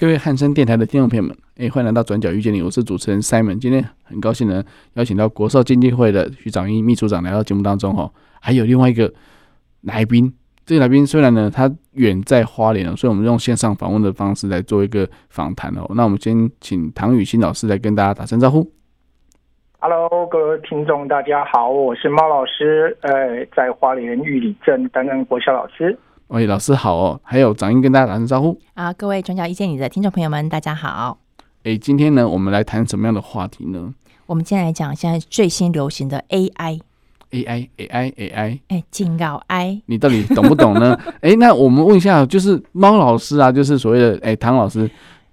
[0.00, 3.58] 各位汉声电台的听众朋友们，哎，欢迎来到转角遇见你，我是主持人 Simon。
[3.58, 4.64] 今天很高兴呢，
[4.94, 8.10] 邀请到国少基金会的徐长英秘书长来到节目当中哦。
[8.40, 9.12] 还有另外一个
[9.82, 10.32] 来宾，
[10.64, 15.84] 这个来宾虽然呢他远在花莲，所以我们用线上访问的方式来做一个访谈哦。
[15.94, 18.66] 那我们先请唐雨欣老师来跟大家打声招呼。
[19.80, 25.98] Hello，各位听众，大家好，我是猫老师，呃，在花莲玉里镇担任国小老师。
[26.30, 28.92] 喂，老师好哦，还有掌英跟大家打声招呼啊！
[28.92, 31.18] 各位转角意见你的听众朋友们，大家好。
[31.64, 33.92] 哎，今天呢，我们来谈什么样的话题呢？
[34.26, 40.96] 我们今天来讲现在最新流行的 AI，AI，AI，AI，哎，警告 I，你到底懂不懂呢？
[41.20, 44.88] 哎，那我们问一下，就是猫老师啊，就是所谓的哎，唐老师，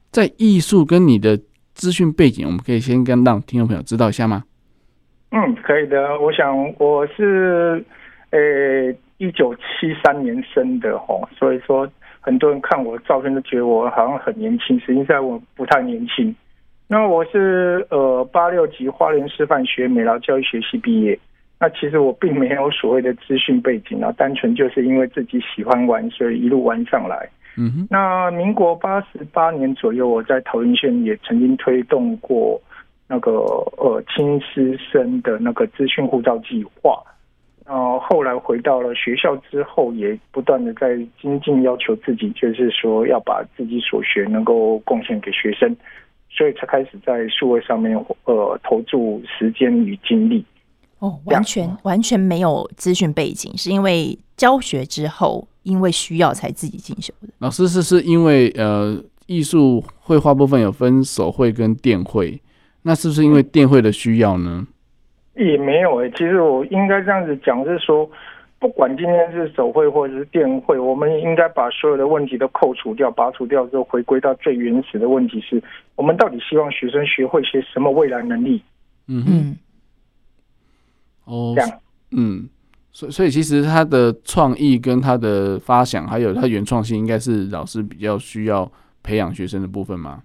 [0.10, 1.40] 在艺术跟你的
[1.76, 4.44] 资讯背景，我们可以先跟让听众朋友知道一下吗？
[5.30, 6.20] 嗯，可以的。
[6.20, 7.86] 我想我是
[8.32, 8.92] 呃。
[9.18, 16.36] 一九七三年生的吼，所以说很多人看我的照片都觉得我好像很年轻，实际上我不太年轻。
[16.88, 21.18] 那我是呃八六级花莲师范学美劳教育学系毕业。
[21.60, 27.28] 那其实我并没有所谓的资讯背景啊，单纯就是因为自己喜欢玩，所以一路玩上来。
[27.58, 27.88] 嗯哼。
[27.90, 32.62] 那民国八十八年左右，我在桃园县也曾经推动过
[33.08, 37.02] 那个呃亲师生的那个资讯护照计划。
[37.68, 45.76] 呃，后来回到了学校之后，也不断的在精进，要求自己，就是说要把自己所学能够贡献给学生，
[46.30, 50.46] 所以才开始在数位上面呃投注时间与精力。
[51.00, 57.28] 哦，完全完全没有资讯背景，是因为教学之后因为需要才自己进修的。
[57.40, 62.42] 老师是是因为呃艺术绘画部分有分手绘跟电绘，
[62.84, 64.66] 那是不是因为电绘的需要呢？
[64.66, 64.68] 嗯
[65.38, 68.10] 也没有诶、欸，其实我应该这样子讲，是说，
[68.60, 75.62] 不管今天是手绘或者是电绘，我们应该把所有的问题都扣除掉、拔除掉之后，回归到最原始的问题是：
[75.96, 78.62] 我们到底希望学生学会些什么未来能力？
[79.08, 79.58] 嗯哼，
[81.26, 81.80] 哦，这样，
[82.12, 82.50] 嗯，
[82.92, 88.70] 所以所以其实他的创意跟他的发想，还有他原创性，应该是老师比较需要
[89.04, 90.24] 培养学生的部分吗？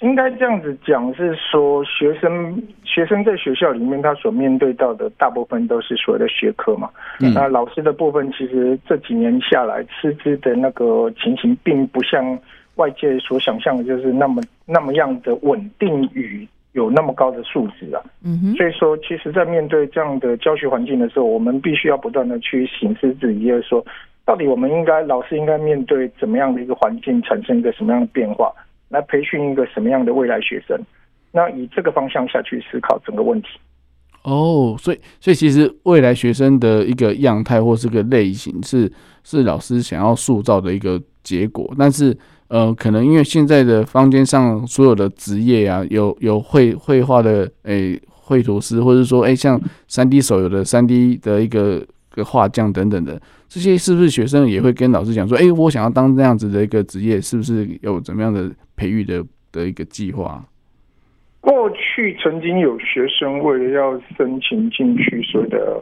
[0.00, 6.90] 应该这样子讲，是说学生学生在学校里面，他所面对到的大部分都是所谓的学科嘛。
[7.20, 7.32] 嗯。
[7.32, 12.38] 那老师的部分，其实这几年下来，师资的那个情形，并不像
[12.74, 18.02] 外界所想象的，就是那么那么样的稳定与有那么高的素质啊。
[18.22, 18.54] 嗯哼。
[18.54, 23.82] 所以说，其实，在面对这样的教学环境的时候，我们必须要不断的去省思自己，就是说，
[24.26, 28.52] 到底我们应该老师应该面对怎么样的一个环境，产生一个什么样的变化。
[28.88, 30.80] 来培训一个什么样的未来学生？
[31.32, 33.48] 那以这个方向下去思考整个问题。
[34.22, 38.90] 哦，所以所以其实未来学生的一个样态或是个类型是
[39.22, 41.72] 是老师想要塑造的一个结果。
[41.78, 42.16] 但是
[42.48, 53.20] 呃，可能因为现在的坊间上所有的职业啊，有有绘绘画的诶绘图师，或者说诶像三 D 手游的三 D 的一个个画匠等等的。
[53.48, 60.44] 这些是不是学生也会跟老师讲说，哎，我想要当这样子的一个职业，是不是有怎么样的培育的的一个计划？
[61.40, 65.80] 过去曾经有学生为了要申请进去所谓的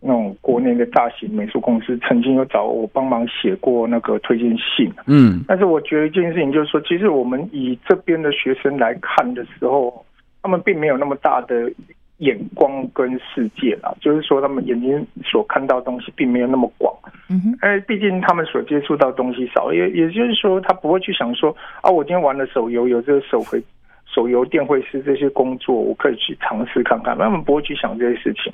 [0.00, 4.92] 那种国内的大型美术公司，曾经有找我帮忙写过那个推荐信。
[5.06, 10.04] 嗯，但是我觉得一件事情就是说，其实我们以这边的学生来看的时候，
[10.42, 11.70] 他们并没有那么大的。
[12.18, 16.94] 眼光跟世界啦，就是说他们眼睛所看到的东西并没有那么广，
[17.28, 23.62] 嗯哼，哎，毕竟他们所接触到的东西少，也也就是说，他不会去想说啊，我今天玩了手游有这个手绘、
[24.06, 28.50] 手游电绘师这些工作，我可以去尝试看看，他们不会去想这些事情，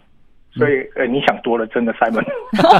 [0.55, 2.27] 所以，呃，你想多了，真的，Simon。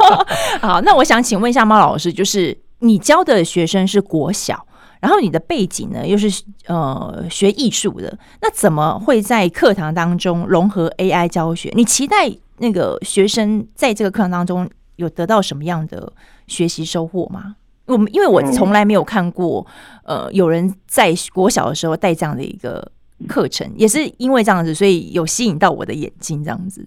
[0.61, 4.67] 好，那我想请问一下猫老师，就是你教的学生是国小。
[5.03, 11.73] 然后你的背景呢，又是呃学艺术的，那怎么会在课堂当中融合 AI 教学？
[11.75, 16.13] 你期待那个学生在这个课堂当中有得到什么样的
[16.47, 17.57] 学习收获吗？
[17.87, 19.67] 我们因为我从来没有看过，
[20.05, 22.93] 呃，有人在国小的时候带这样的一个
[23.27, 26.87] 课程，也是因为这样子，所以有吸引到我的眼睛，这样子。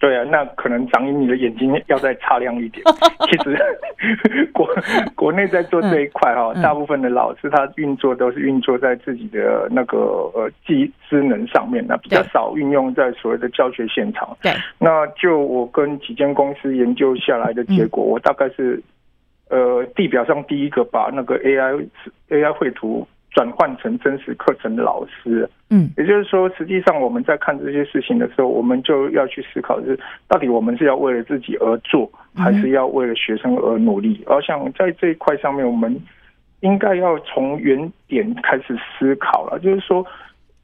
[0.00, 2.82] 对啊，那可能长影你的眼睛要再擦亮一点。
[3.30, 3.56] 其实
[4.52, 4.66] 国
[5.14, 9.98] 国内在做这一块哈，大部分的老师他运作都是运作在自己的那个
[10.34, 14.34] 呃技职能上面，那比较少运用在所谓的教学现场。
[14.42, 18.82] 对，那就我跟几间公司研究下来的结果，我大概是
[19.50, 21.86] 呃地表上第一个把那个 AI
[22.30, 23.06] AI 绘图。
[23.30, 34.22] 转换成真实课程的老师，嗯，也就是说，实际上我们在看这些事情的时候，我们就要去思考，就是到底我们是要为了自己而做，还是要为了学生而努力？
[34.26, 35.96] 而想在这一块上面，我们
[36.60, 40.04] 应该要从原点开始思考了，就是说，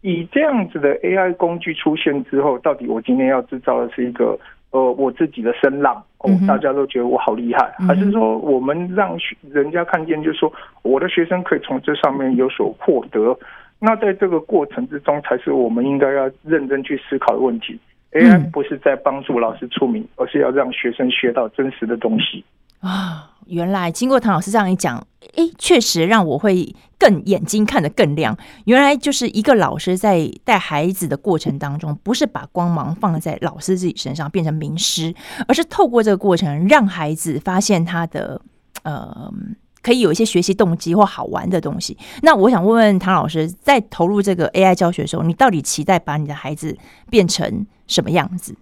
[0.00, 4.38] 以这样子的 AI 工具出现之后，到底我今天要制造的是一个。
[4.70, 9.16] 呃，我自己的声浪哦，大家都觉得我好厉害，还是说我们让
[9.50, 10.52] 人家看见，就是说
[10.82, 13.38] 我的学生可以从这上面有所获得？
[13.78, 17.78] 那在这个过程之中，才是我们应该要认真去思考的问题。
[18.12, 22.42] AI 不是在帮助老师出名，而是要让学生学到真实的东西
[22.86, 23.32] 啊。
[23.46, 24.98] 原来经过唐老师这样一讲，
[25.36, 28.36] 哎，确实让我会更眼睛看得更亮。
[28.64, 35.14] 原来就是一个老师在带孩子的过程当中，不是把光芒放在老师自己身上变成名师，
[35.46, 38.40] 而是透过这个过程让孩子发现他的
[38.82, 39.32] 呃，
[39.80, 41.96] 可以有一些学习动机或好玩的东西。
[42.22, 46.76] 那我想问问唐老师，在投入这个 AI 教学的时候，你到底期待把你的孩子
[47.08, 48.56] 变成什么样子？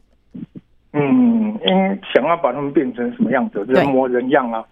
[0.96, 4.64] 嗯，因想要把他们变成什么样子，人模人样啊，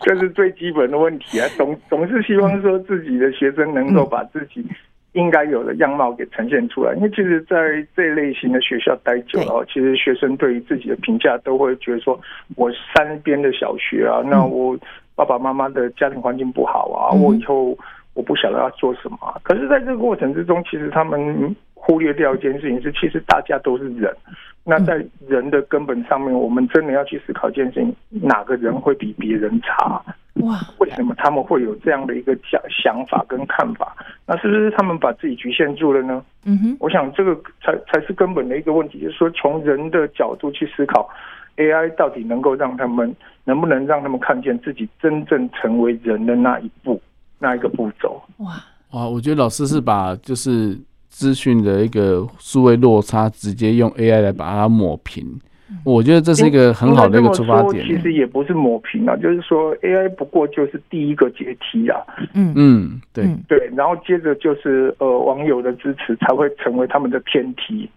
[0.00, 1.46] 这是最基本的问题啊。
[1.58, 4.66] 总总是希望说自己的学生能够把自己
[5.12, 6.94] 应该有的样貌给呈现出来。
[6.94, 12.18] 因为其实，在这类型的学校待久了，其实学生对于自己的评价都会觉得说，
[12.56, 14.74] 我山边的小学啊，那我
[15.14, 17.76] 爸爸妈妈的家庭环境不好啊，我以后
[18.14, 19.18] 我不晓得要做什么。
[19.42, 24.10] 可是，在这个过程之中，其实他们忽略掉一件事情是，其实大家都是人。
[24.70, 30.04] 那在人的根本上面，我们真的要去思考一件事情：哪个人会比别人差？
[30.42, 30.60] 哇！
[30.76, 33.96] 为什么他们会有这样的一个想想法跟看法？
[34.26, 36.22] 那是不是他们把自己局限住了呢？
[36.44, 41.08] 嗯哼，我想这个才才是根本的一个问题，就是说从人的角度去思考
[41.56, 47.00] ，AI 到底能够让他们能不能让他们看见自己真正成为人的那一步，
[47.38, 48.20] 那一个步骤？
[48.36, 48.52] 哇
[48.92, 49.08] 哇！
[49.08, 50.78] 我觉得老师是把就是。
[51.18, 55.26] 资讯的一个数位落差，直接用 AI 来把它抹平，
[55.84, 57.84] 我觉得这是一个很好的一个出发点。
[57.84, 61.98] 其实也不是抹平啊，就是说 AI 不过就是第一个阶梯啊。
[62.34, 67.90] 嗯嗯，对对，然后接着就是呃网友的支持才会成为他们的天梯。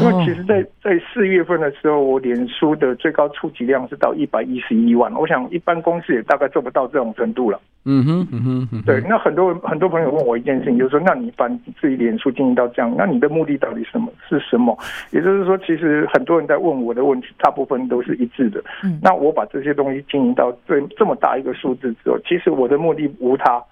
[0.00, 5.12] 因为其实在，在在四月份的时候，我脸书的最高触及量是到一百一十一万。
[5.14, 7.60] 我想一般公司也大概做不到这种程度了。
[7.84, 9.00] 嗯哼，嗯哼，嗯哼，对。
[9.08, 11.48] 那很多很多朋友问我一件事情，就是说，那你把
[11.80, 14.12] 自己脸书经营到这样，那你的目的到底什么？
[14.28, 14.76] 是什么？
[15.12, 18.62] 也就是说，其实很多人在问我的问题，大部分都是一致的。
[18.82, 18.98] 嗯。
[19.02, 23.62] 那我把这些东西经营到这这么大一个数字之后，其实我的目的无他，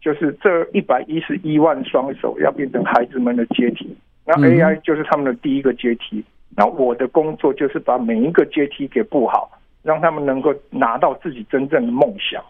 [0.00, 3.96] 就是这一百一十一万双手要变成孩子们的阶梯。
[4.26, 6.24] 那 AI 就是他们的第一个阶梯，
[6.56, 9.50] 那我的工作就是把每一个阶梯给布好，
[9.82, 12.42] 让他们能够拿到自己真正的梦想。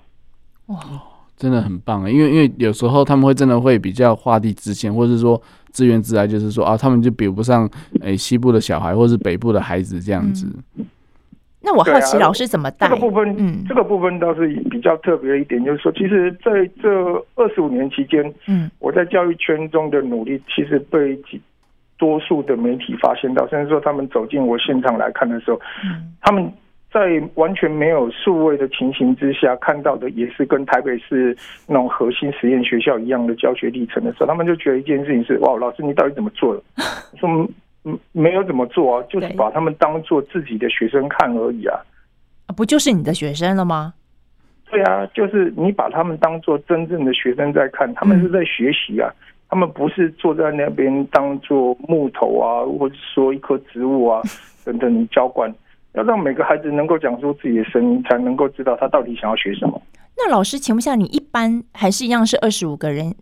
[0.66, 0.78] 哇，
[1.36, 2.08] 真的很棒啊！
[2.08, 5.40] 因为因为有时候他们会真的会比较画地自限，或者是说
[5.72, 7.68] 自怨自艾，就是说啊，他们就比不上
[8.02, 10.46] 诶西部的小孩，或是北部的孩子这样子。
[10.78, 10.86] 嗯、
[11.60, 13.34] 那我好奇老师怎么带、啊、这个部分？
[13.36, 16.88] 嗯，这个部分倒是比较特别一点，就是说，其实在这
[17.34, 21.40] 二十五年期间，嗯，我在教育圈中的努力，其实被几。
[21.96, 25.60] 多数的媒体发现到，甚至说他们走进我现场来看的时候，
[26.20, 26.52] 他们
[26.92, 31.36] 在完全没有数位的情形之下看到的，也是跟台北市
[31.66, 36.62] 那种核心实验学校一样的教学历程的时候，他们就觉得一件事情是：哇，老师你到底怎么做的？
[37.18, 37.28] 说
[37.84, 41.78] 嗯，没有怎么做啊，就是把他们当做自己的学生看而已啊。
[42.46, 43.94] 啊，不就是你的学生了吗？
[44.70, 49.10] 对啊，就是你把他们当做真正的学生在看，他们是在学习啊。
[49.54, 54.20] 他们不是坐在那边当做木头啊，或者说一棵植物啊
[54.64, 55.54] 等等，你教官
[55.92, 59.80] 要让每个孩子能够讲出自己的声音，才能够知道他到底想要学什么。
[60.16, 63.14] 那老师，请问下，你一般还是一样是二十五个人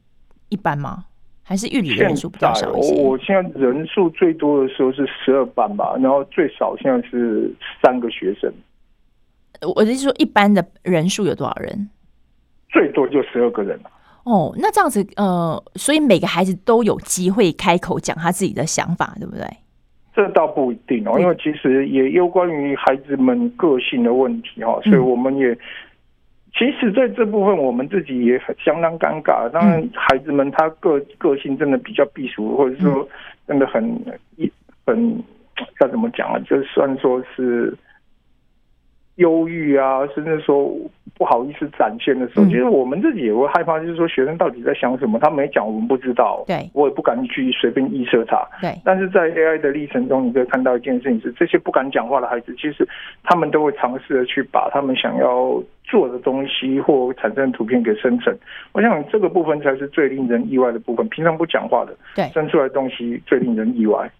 [0.48, 1.04] 一班吗？
[1.42, 3.02] 还是预理的人数比较少一些？
[3.02, 8.50] 我现在人数最多的时候是十二班吧，然后最少现在是三个学生。
[9.76, 11.90] 我的意思说，一般的人数有多少人？
[12.70, 13.90] 最多就十二个人了。
[14.24, 19.44] 哦，那这样子，呃，所以每个孩子都有机会开口讲他自己的想法，对不对？
[20.14, 25.58] 这倒不一定哦，因为其实也有关于孩子们个性的问题哈，所以我们也、嗯、
[26.54, 29.50] 其实在这部分我们自己也很相当尴尬。
[29.50, 33.08] 当然，孩子们他个个性真的比较避俗，或者说
[33.48, 33.82] 真的很
[34.36, 34.50] 一
[34.86, 35.22] 很
[35.80, 36.38] 要怎么讲啊？
[36.48, 37.76] 就算说是。
[39.16, 40.74] 忧郁啊，甚至说
[41.14, 46.42] 不好意思展现的时候，其实我们自己也会害怕，就是说学生到底在想什么，他没讲，我们不知道。
[46.46, 48.42] 对，我也不敢去随便臆测他。
[48.60, 52.88] 对，但是在 AI 的历程中，你可以看到一件事情是，这些不敢讲话的孩子，其实
[53.22, 58.34] 他们都会尝试的去把他们想要做的东西或产生的图片给生成。
[58.72, 61.06] 我想这个部分才是最令人意外的部分。
[61.08, 64.10] 平常不讲话的，对，生出来的东西最令人意外。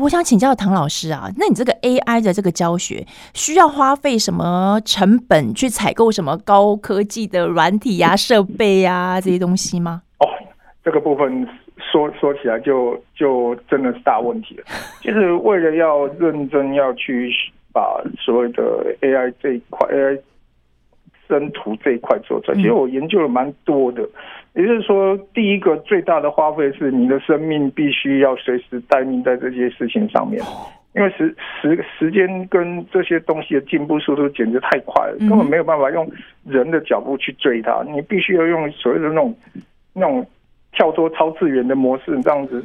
[0.00, 10.02] 我想请教唐老师啊，那你这个 AI 的这个教学需要花费什么成本去采购什么高科技的软体呀、啊、设备呀、啊、这些东西吗？
[10.18, 10.26] 哦，
[10.82, 11.46] 这个部分
[11.76, 14.64] 说说起来就就真的是大问题了。
[15.02, 17.30] 其实为了要认真要去
[17.72, 18.62] 把所谓的
[19.02, 20.18] AI 这一块 AI
[21.32, 24.06] 生图这一块做出来，其实我研究了蛮多的。
[24.54, 30.42] 也就是说，第一个最大的花费是你的生命必须要随时待命在这些事情上面，
[30.94, 36.06] 因为时时时间跟这些东西的进步速度简直太快了，根本没有办法用
[36.44, 37.82] 人的脚步去追它。
[37.88, 39.34] 你必须要用所谓的那种
[39.94, 40.26] 那种
[40.72, 42.62] 跳脱超次元的模式，这样子。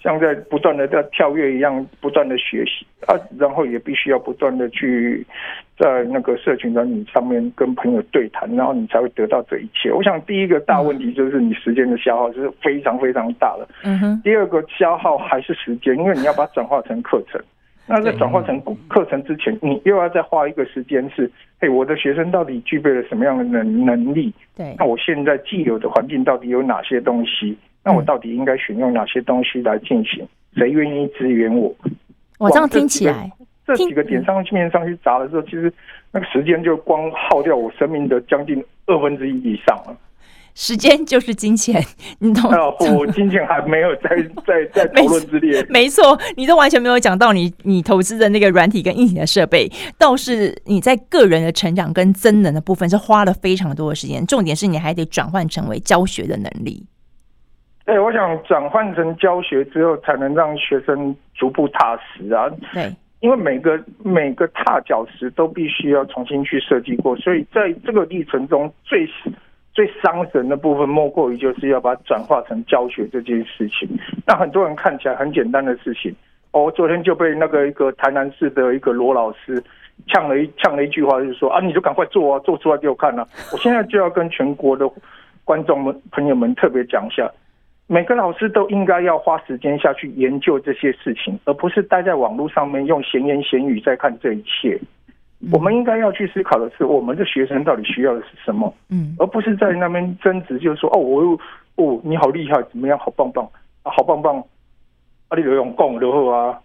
[0.00, 5.26] 像在不断的在跳跃一样，不断的学习啊，然后也必须要不断的去
[5.76, 9.92] 在那个社群软体上面跟朋友对谈，然后你才会得到这一切。
[9.92, 13.68] 我想第一个大问题就是你时间的消耗是非常非常大的。
[13.82, 14.20] 嗯哼。
[14.22, 17.40] 第二个消耗还是时间，因为你要把它转化成课程。
[17.90, 24.30] 那在转化成课程之前，你又要再花一个时间是，嘿，我的学生到底具备了什么样的能能力？
[24.54, 24.76] 对。
[24.78, 27.56] 那我现在既有的环境到底有哪些东西？
[27.88, 30.26] 那我到底应该选用哪些东西来进行？
[30.56, 31.74] 谁愿意支援我？
[32.38, 33.30] 我这样听起来，
[33.66, 35.72] 这几个点上面上去砸的时候，其实
[36.12, 39.96] 那个时间就光耗掉我生命的将近二分之一以上了。
[40.54, 41.80] 时间就是金钱，
[42.18, 42.50] 你懂？
[42.96, 44.10] 我金钱还没有在
[44.44, 45.64] 在在讨论之列。
[45.70, 54.26] 没错，你都完全没有讲到你你投资的那个软体跟硬体的设备，倒是你在个人的成长跟增能的部分是花了非常多的时间。
[54.26, 56.84] 重点是你还得转换成为教学的能力。
[57.88, 62.46] 对，我想转换成教学之后，才能让学生逐步踏实啊。
[62.74, 69.08] 对，因为每个每个踏脚石都必须要重新去设计过，所以在这个历程中最
[69.72, 73.88] 最伤神的部分，莫过于就是要把它转化成教学这件事情。
[74.26, 76.14] 那很多人看起来很简单的事情，
[76.50, 79.64] 哦，我昨天就被那个一个台南市的一个罗老师
[80.08, 83.26] 呛了一呛了一句话，就是说啊，你就赶快做啊，做出来给我看啊！
[83.50, 84.86] 我现在就要跟全国的
[85.42, 87.26] 观众们朋友们特别讲一下。
[87.90, 94.78] 每个老师都应该要花时间下去研究这些事情，而不是待在网络上面用闲言闲语在看这一切。
[95.52, 98.74] 我们应该要去思考的是，我们的学生到底需要的是什么？
[98.90, 101.40] 嗯，而不是在那边争执，就是说，哦，我又，
[101.76, 103.48] 哦，你好厉害，怎么样，好棒棒
[103.84, 104.38] 啊，好棒棒，
[105.28, 106.58] 啊，你游泳够然后啊，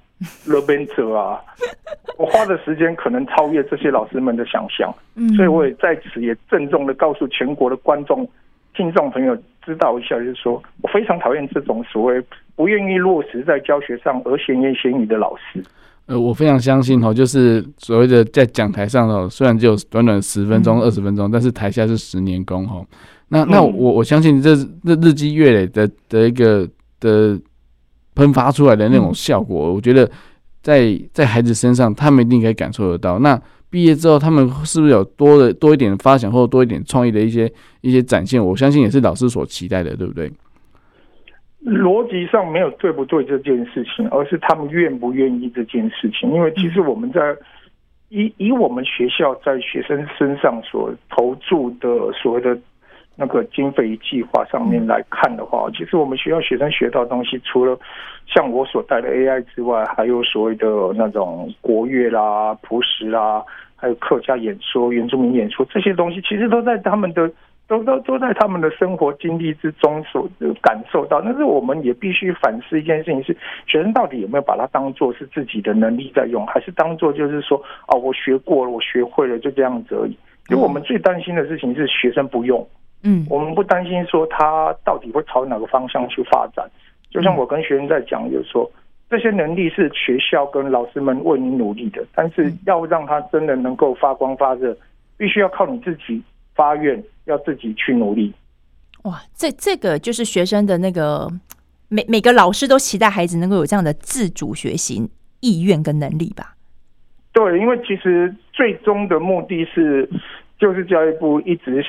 [0.45, 1.39] 勒边者啊，
[2.17, 4.93] 我花的时间可能超越这些老师们的想象。
[5.15, 8.27] 嗯，所以我也在此也郑重的告诉全国的观众。
[8.75, 12.23] 听众朋友知道一下，就是说我非常讨厌这种所谓
[12.55, 15.63] 不愿意落实在教学上而闲言闲语的老师。
[16.05, 22.85] 呃，我非常相信哈，就是所谓的在讲台上哦，虽然只有短短十分钟、二十分钟，但是台下是十年功哈。
[23.29, 26.67] 那那我我相信这这日积月累的的一个
[26.99, 27.39] 的
[28.15, 30.09] 喷发出来的那种效果，我觉得
[30.61, 33.17] 在在孩子身上，他们一定可以感受得到。
[33.19, 33.41] 那
[33.73, 37.51] 毕业之后，他们是不是有多的多一点发想，或多一点创意的一些
[37.81, 38.39] 一些展现？
[38.39, 40.31] 我相信也是老师所期待的，对不对？
[41.65, 46.31] 逻辑上没有对不对这件事情，而是他们愿不愿意这件事情。
[46.31, 47.35] 因为其实我们在
[48.09, 52.55] 以以我们学校在学生身上所投注的所谓的
[53.15, 57.75] 那个经费计划上面来看的话，其实我们学校学生学到的东西，除了
[58.27, 63.43] 像我所带的 AI 之外，还有所谓的那种国乐啦、朴实啦。
[63.83, 67.29] 还有客家演说、原住民演说这些东西，其实都在他们的
[67.67, 70.25] 都都都在他们的生活经历之中所
[70.61, 71.19] 感受到。
[71.21, 73.35] 但是我们也必须反思一件事情：是
[73.67, 80.17] 学生到底有没有把它当做是自己的能力在用，还是当做就是说啊，我学过了，我学会了，就这样子而已。
[80.49, 82.65] 因为我们最担心的事情是学生不用，
[83.03, 86.65] 嗯，我们不担心说他到底会朝哪个方向去发展。
[87.09, 88.71] 就像我跟学生在讲，就是说。
[89.13, 94.75] 这些能力是学校跟老师们为你努力的，但是要让他真的能够发光发热，
[95.17, 96.19] 必须要靠你自己
[96.55, 98.33] 发愿，要自己去努力。
[99.03, 101.29] 哇，这这个就是学生的那个
[101.89, 105.07] 每每个老师都期待孩子能够有这样的自主学习
[105.41, 106.55] 意愿跟能力吧？
[107.33, 110.09] 对，因为其实最终的目的是，
[110.57, 111.85] 就是教育部一直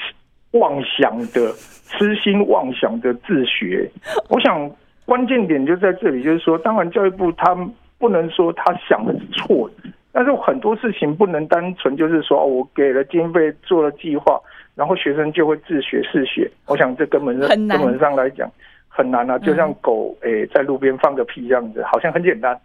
[0.50, 1.50] 妄想的、
[1.87, 3.90] 痴心妄想的自学。
[4.28, 4.71] 我想。
[5.05, 7.55] 关键点就在这里，就是说，当然教育部他
[7.99, 14.41] 不能说他想的是错的，但是很多事情不能单纯就是说，哦，我给了经费做了计划，
[14.75, 16.51] 然后学生就会自学自学。
[16.67, 18.51] 我想这根本上根本上来讲
[18.89, 22.59] 很难啊，就像狗诶、欸、在路边放个屁这样子，好像很简单。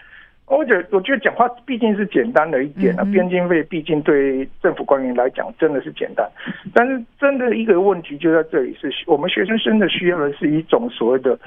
[0.47, 6.27] 我觉得，我觉得讲话毕竟是简单的一点啊，编经费毕竟对政府官员来讲真的是简单，
[6.73, 11.37] 但是真的一个问题就在这里，是我们学生真的需要的是一种所谓的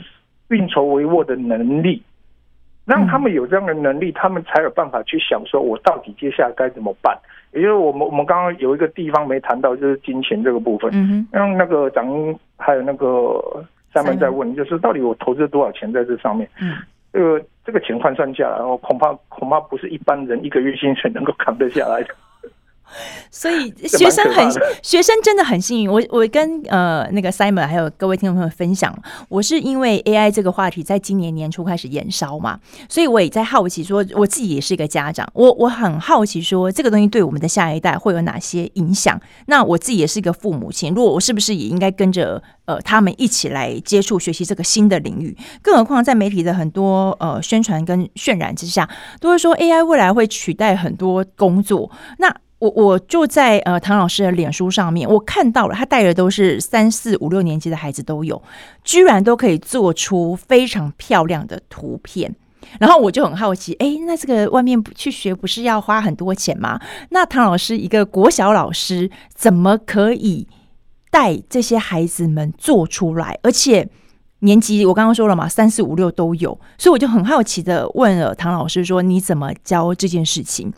[0.48, 2.02] 运筹帷幄的能力，
[2.84, 7.16] 让他们有这样的能力，他们才有办法去想说，我到底接下来该怎么办？
[7.52, 10.90] 也就是我们我们刚刚有一个地方没谈到，就是金钱这个部分。
[10.94, 16.48] 嗯，让那个长英还有那个下面在问，就是到底我投资多少钱在这上面？
[16.60, 16.74] 嗯。
[17.12, 22.14] 这个这个钱换算下来，我恐怕恐怕不是一般人一个月薪水能够扛得下来的。
[23.30, 24.46] 所以学生很
[24.82, 25.90] 学生真的很幸运。
[25.90, 28.94] 我我跟呃那个 Simon 还有各位听众朋友分享，
[29.28, 32.58] 我是因为 AI 这个话题在今年年初开始延烧嘛，
[32.88, 39.18] 所以我也在好奇说，我自己也是一个家长，我我很好奇说这个东西对我们的下一代会有哪些影响？
[39.46, 45.36] 那我自己也是一个父母亲，如果我是不是也应该跟着呃他们一起来接触学习这个新的领域？
[45.62, 52.30] 更何况在媒体的很多呃宣传跟渲染之下，都是说 AI 未来会取代很多工作，那。
[52.62, 58.40] 我我就在呃唐老师的脸书上面，我看到了他带的都是三四五六年级的孩子都有，
[58.84, 62.32] 居然都可以做出非常漂亮的图片，
[62.78, 66.80] 然后我就很好奇，哎，那这个外面去学不是要花很多钱吗？
[67.10, 70.46] 那唐老师一个国小老师，怎么可以
[71.10, 73.36] 带这些孩子们做出来？
[73.42, 73.88] 而且
[74.38, 80.72] 年级我刚刚说了嘛，三四五六都有，所以我就很好奇的问了唐老师说，你怎么教这件事情？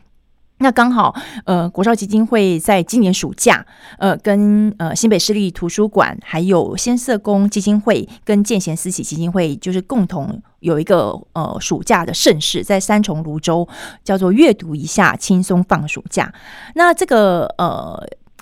[0.58, 3.66] 那刚好，呃，国少基金会在今年暑假，
[3.98, 13.68] 呃，跟呃新北市立图书馆，还有先社工基金会跟建贤思齐基金会，就是共同有一个呃暑假的盛事，在三重芦洲，
[14.04, 16.32] 叫做阅读一下，轻松放暑假。
[16.76, 18.00] 那这个呃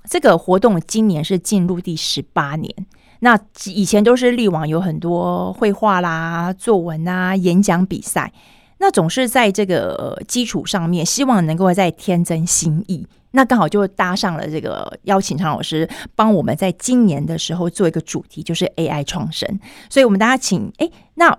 [0.08, 2.72] 这个活动今年是进入第十八年，
[3.20, 8.32] 那以前都是历往有很多绘画啦、作文啊、演讲比赛。
[8.82, 13.06] 那总是在这个基础上面，希望能够再添增新意。
[13.30, 19.48] 那刚好就搭上了这个邀请唐老师帮我们在今年的时候做一个主题，就是 AI 创生。
[19.88, 21.38] 所以我们大家请，哎，那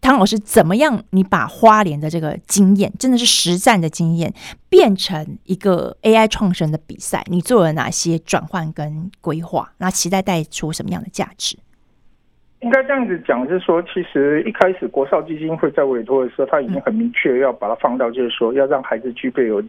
[0.00, 1.02] 唐老师怎么样？
[1.10, 4.32] 你把花莲的这个经验，真的是实战的经验，
[4.68, 7.26] 变成一个 AI 创生的比赛？
[7.28, 9.72] 你做了哪些转换跟规划？
[9.78, 11.58] 那期待带出什么样的价值？
[12.66, 19.62] 应该这样子讲，就是说，其实一开始国少基金会在委托的时候，他已经很明确要把它放到，就是说，要让孩子具备有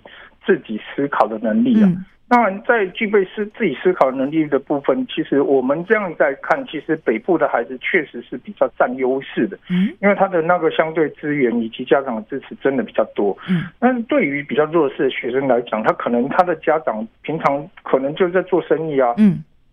[0.44, 1.88] 自己思考的能力了。
[2.28, 13.38] 当然，在具备思自己思考能力的部分，其实我们这样在看，其实北部的孩子确实是比较占优势的，嗯因为他的那个相对资源以及家长的支持真的比较多。
[13.48, 19.14] 嗯但是对于比较弱势的学生来讲，他可能他的家长平常可能就在做生意啊。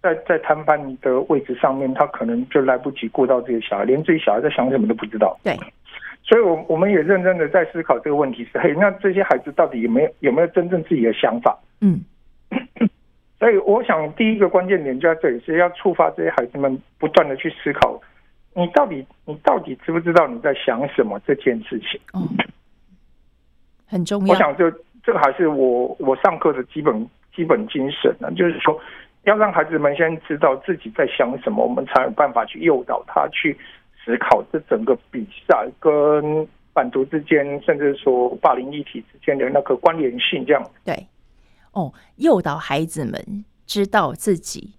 [0.04, 5.34] 在在摊贩的位置上面，他可能就来不及顾到这些小孩，连自己小孩在想什么都不知道。
[5.42, 5.56] 对，
[6.22, 11.58] 所以，我我们也认真的在思考这个问题是：嘿，那这些孩子到底有没有有没有真正自己的想法？
[11.80, 12.02] 嗯，
[13.40, 17.98] 所以我想第一个关键点就在这里，是要触发这些孩子们不断的去思考，
[18.54, 21.98] 你到底你到底知不知道你在想什么这件事情？
[22.12, 22.28] 哦，
[23.88, 24.34] 很重要。
[24.34, 24.70] 我想这
[25.02, 28.78] 这个还是我我上课的基本基本精神呢，就是说。
[29.24, 33.58] 要让孩子们先知道自己在想什么，我们才有办法去诱导他去
[34.04, 40.44] 思考这整个比赛跟版图之间，甚至说霸凌议题之间的那个关联性。
[40.46, 41.06] 这样对
[41.72, 44.74] 哦，诱导孩子们知道自己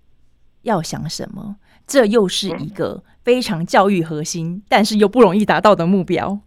[0.62, 1.56] 要想什么，
[1.88, 6.40] 这又是一个非常教育核心，嗯、但是又不容易达到的目标，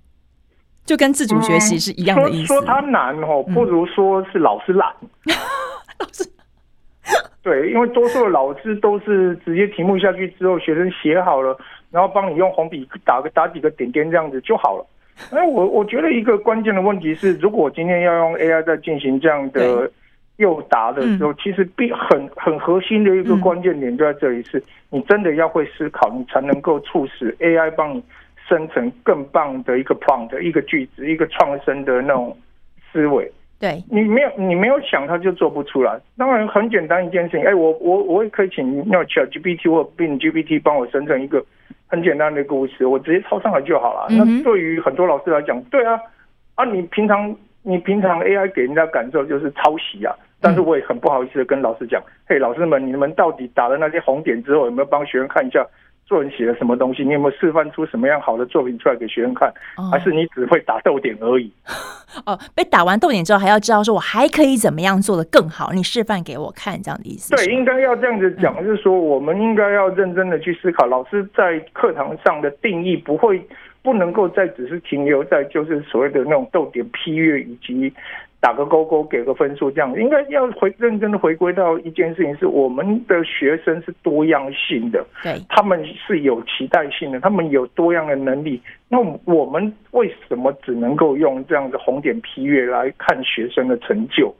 [0.84, 2.54] 就跟自主学习是一样的意思。
[2.54, 4.94] 嗯、说，说他难哦，不如说是老师懒。
[5.02, 5.34] 嗯、
[5.98, 6.30] 老师。
[7.48, 11.56] 对，因为多数的老师都是直接题目下去之后，学生写好了，
[11.90, 14.86] 然后帮你用红笔打个打几个点点这样子就好了。
[15.30, 19.90] 哎，我我觉得一个关键的问题是，如果我今天要用 AI 在进行这样的
[20.36, 28.04] 诱答的时候，其实必很很核心的一个关键点就在这里，是你真的要会思考，你才能够促使 AI 帮你
[28.46, 32.36] 生成更棒的一个 prompt 一个句子，一个创生的那种
[32.92, 33.32] 思维。
[33.60, 35.98] 对，你没有你没有想，他就做不出来。
[36.16, 41.44] 当然很简单一件事情，哎，我我我也可以请那 ChatGPT 或 Bing GPT 帮我生成一个
[41.88, 44.06] 很简单的故事，我直接抄上来就好了。
[44.10, 46.00] 嗯、那对于很多老师来讲，对啊，
[46.54, 50.14] 啊，你平常你平常 AI 给人家感受就是抄袭啊。
[50.40, 55.66] 但是我也很不好意思的跟老师讲，嘿，老师们，你们到底打了那些红点之后，有没有帮学生看一下
[56.08, 57.04] 作文写了什么东西？
[57.04, 59.48] 你有没有示范出什么样好的作品出来给学生看？
[59.76, 61.52] 哦、还是你只会打逗点而已？
[62.24, 65.70] 哦，被打完逗点之后，还要知道说我还可以怎么样做的更好？
[65.74, 67.36] 你示范给我看，这样的意思？
[67.36, 73.46] 对，应该要这样子讲，嗯、就是说我们应该要认真的去思考，老师在课堂上的定义不会
[73.82, 77.92] 不能够再只是停留在就是所谓的那种逗点批阅以及。
[78.40, 88.62] 打个勾勾，给个分数，这样应该要回认真的回归到一件事情，是我们的学生是多样性的，对，他们是有期待性的，他们有多样的能力。
[88.88, 94.32] 那我们为什么只能够用这样的红点批阅来看学生的成就？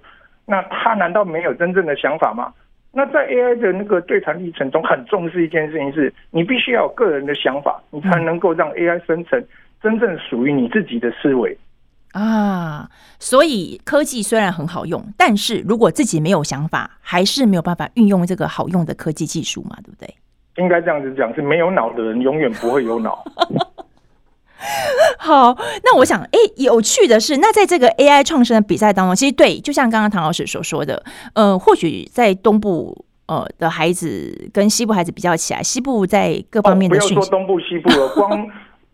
[0.46, 2.52] 那他难道没有真正的想法吗？
[2.92, 9.44] 那在 AI 的那个对谈历程中，很重视一件事情是，你必须要有个人的想法，你才能够让 AI 生成
[9.82, 11.56] 真正属于你自己的思维。
[12.12, 20.14] 啊，所以科技虽然很好用，但是如果自己没有想法，还是没有办法运用这个好用的科技技术嘛，对不对？
[20.56, 23.24] 应该这样子讲，是没有脑的人永远不会有脑。
[25.18, 38.48] 好，那我想，哎，有趣的是，那在这个 AI 创生的比赛当中，其实对，就像刚刚唐老师所说的，呃，或许在东部呃的孩子跟西部孩子比较起来，西部在各方面的不要说东部西部了， 光。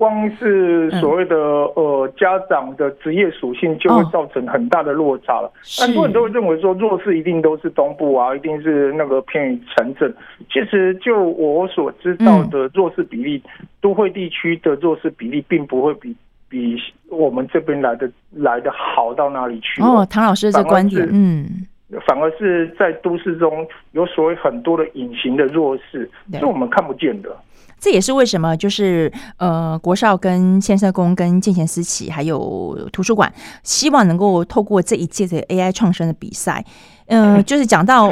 [0.05, 5.51] 光是所谓的呃家长的职业属性，就会造成很大的落差了。
[5.81, 10.14] 很多人都会认为说弱势一定都是东部啊，一定是那个偏于城镇。
[10.53, 13.43] 其实就我所知道的弱势比例，
[13.81, 16.14] 都会地区的弱势比例并不会比
[16.51, 16.77] 比
[17.09, 19.81] 我们这边来的来的好到哪里去。
[19.81, 21.47] 哦，唐老师这观点，嗯，
[22.07, 27.35] 反而是在都市中有所谓很多的隐形的弱势，是我们看不见的。
[27.85, 33.31] 这也是为什么，就是呃，国少跟千社工跟建贤思齐还有图书馆，
[33.62, 36.64] 希望能够透过这一届的 AI 创生的比赛，
[37.09, 38.11] 呃，就是讲到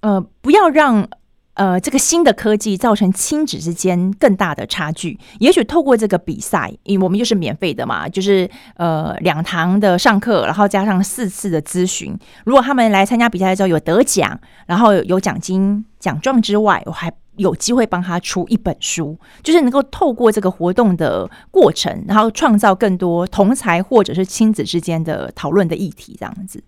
[0.00, 1.06] 呃，不要让
[1.52, 5.18] 呃这个新的科技造成亲子之间更大的差距。
[5.38, 12.18] 也许透过这个比赛，因为我们就是免费的嘛，就是呃两堂的上课，然后加上四次的咨询。
[12.46, 17.12] 如果他们来参加比赛的时候有得奖，然后有奖金奖状之外，我还。
[17.40, 26.62] 有机会帮他出一本书，就是能够透过这个活动的过程，然后创造更多同才或者是亲子之间的讨论的议题，这样子。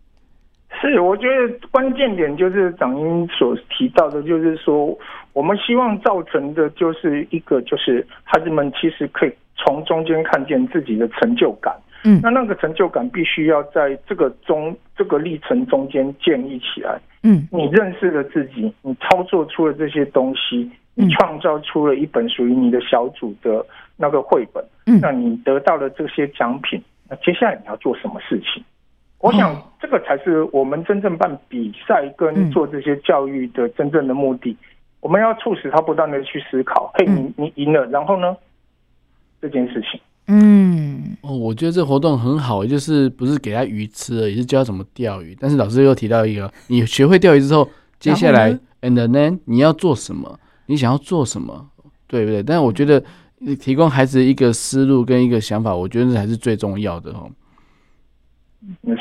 [0.81, 4.99] 是，我觉得关键点就是长英所提到的，就是说
[5.33, 11.73] 我们希望造成的就是一个，就是孩子们其实可以从中间看见自己的成就感。
[12.05, 17.01] 嗯，那那个成就感必须要在这个中这个历程中间建立起来。
[17.23, 23.65] 嗯，你认识了自己，你操作出了这些东西，你创造出了一本属于你的小组的
[23.97, 24.65] 那个绘本。
[24.87, 28.65] 嗯，那你得到了这些奖品，那接下来你要做什么事情？
[29.21, 34.57] 我想这个才是我们真正办比赛跟做这些教育的真正的目的。
[35.01, 38.37] 我们要促使他不断的去思考：嘿，你你赢了，然后呢？
[39.41, 40.01] 这件事情。
[40.29, 45.37] 嗯，哦，我觉得这活动很好，就是不是给他鱼吃了，也是教他怎么钓鱼。
[45.41, 50.39] 但是老师又提到一个，你学会钓鱼之后，接下来 and then 你要做什么？
[50.67, 51.69] 你想要做什么？
[52.07, 52.43] 对不对？
[52.43, 53.03] 但是我觉得
[53.59, 57.29] 提供孩子一个思路跟一个想法，我觉得这才是最重要的哦。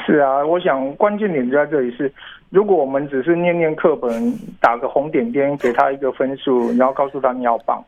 [0.07, 2.12] 是啊，我想关键点就在这里是，
[2.49, 7.84] 如果我们只是念念课本，打个红点点，给他一个分数，然后告诉他你要棒。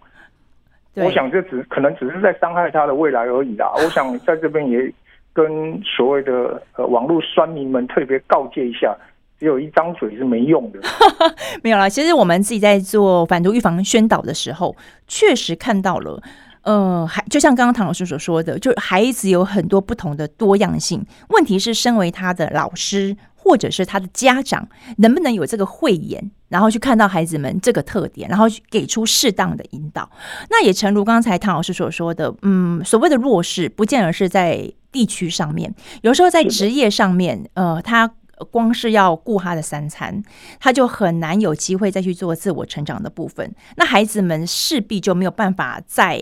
[0.95, 3.71] 我想这只可能只是在伤害他的未来而已啦。
[3.77, 4.93] 我想在这边也
[5.33, 8.95] 跟所谓的呃网络酸民们特别告诫一下，
[9.39, 10.79] 只有一张嘴是没用的。
[11.63, 14.75] 没有啦，其实我们自己在做反毒预防宣导的时候，
[15.07, 16.21] 确实看到了，
[16.61, 21.03] 呃，还就像刚刚唐老师所说的，就孩子有很多不同的多样性。
[21.29, 23.17] 问题是，身为他的老师。
[23.45, 30.07] 或者是他的家长能不能有这个慧眼，然后去看到孩子们这个特点，然后给出适当的引导。
[30.51, 38.07] 那也诚如刚才唐老师所说的，嗯，所谓的弱势，不见得是在地区上面，有时候在职业上面，呃，他
[38.51, 40.21] 光是要顾他的三餐，
[40.59, 43.51] 他就很难有机会再去做自我成长的部分。
[43.77, 46.21] 那孩子们势必就没有办法再。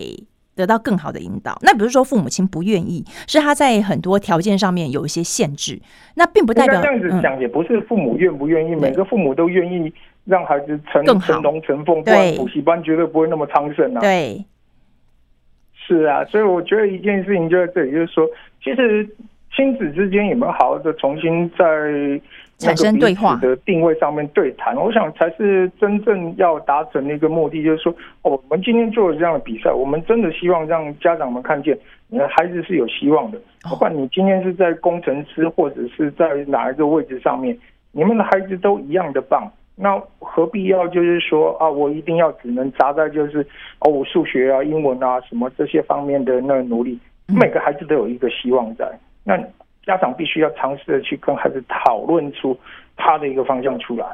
[0.54, 1.58] 得到更好的引导。
[1.62, 5.80] 那比如说父母亲不愿意，是他在很多条件上面有一些限制。
[6.14, 9.90] 那并不代表这样子讲，也不是父母愿不愿意，每个父母都愿意
[10.24, 14.00] 让孩子成成龙成凤，不然补习班绝对不会那么昌盛啊。
[14.00, 14.44] 对，
[15.74, 18.28] 是啊，所以我觉得一件事情就在这里，就是说，
[18.62, 19.08] 其实
[19.54, 22.20] 亲子之间有没有好好的重新在。
[22.58, 27.60] 产生对话的定位上面对谈，我想才是真正要达成的一个目的。
[27.60, 33.38] 就是说，我们今天做了这样的比赛，我们真的希望让家长们看见，你的孩子是有希望的。
[33.68, 37.58] 不管你今天是在工程师，或者是在哪一个位置上面，
[37.90, 39.50] 你们的孩子都一样的棒。
[39.82, 43.44] 那何必要就是说啊，我一定要只能砸在就是
[43.80, 46.96] 哦，我数学啊、英文啊什么这些方面的那个努力。
[47.26, 48.86] 每个孩子都有一个希望在，
[49.24, 49.36] 那
[49.84, 52.56] 家长必须要尝试的去跟孩子讨论出
[52.96, 54.06] 他的一个方向出来。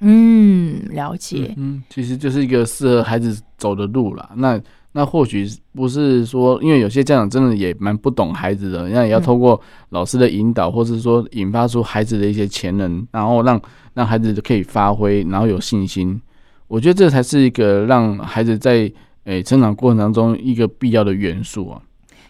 [0.00, 1.54] 嗯，了解。
[1.56, 4.30] 嗯，其实就是一个适合孩子走的路啦。
[4.36, 4.58] 那
[4.92, 13.60] 那或许不是说，因为有些家长真的也蛮不懂孩子的，那也要透过老师的引导，或者是说引发出孩子的一些潜能，然后让
[13.94, 16.20] 让孩子可以发挥，然后有信心。
[16.68, 18.80] 我觉得这才是一个让孩子在
[19.24, 21.80] 诶、欸、成长过程当中一个必要的元素啊。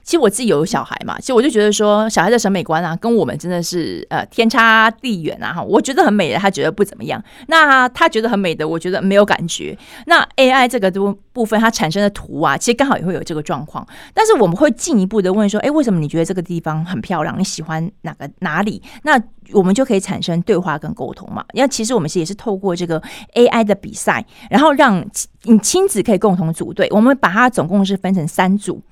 [0.02, 5.62] 其实我自己有小孩嘛，其实我就觉得说，小孩的审美观啊，跟我们真的是呃天差地远啊哈。
[5.62, 9.76] 我觉得很美的，他觉得不怎么样；那他觉得很美的，我觉得没有感觉。
[10.06, 13.86] 那 AI 这个部部分，它产生的图啊，其实刚好也会有这个状况。
[14.12, 17.38] 但是我们会进一步的问说，哎，为什么你觉得这个地方很漂亮？
[17.38, 18.82] 你喜欢哪个哪里？
[19.04, 19.20] 那
[19.52, 21.44] 我们就可以产生对话跟沟通嘛。
[21.52, 23.00] 因为其实我们是也是透过这个
[23.34, 25.04] AI 的比赛，然后让
[25.44, 26.88] 你亲子可以共同组队。
[26.90, 28.82] 我们把它总共是分成三组。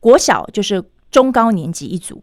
[0.00, 2.22] 国小就是中高年级一组，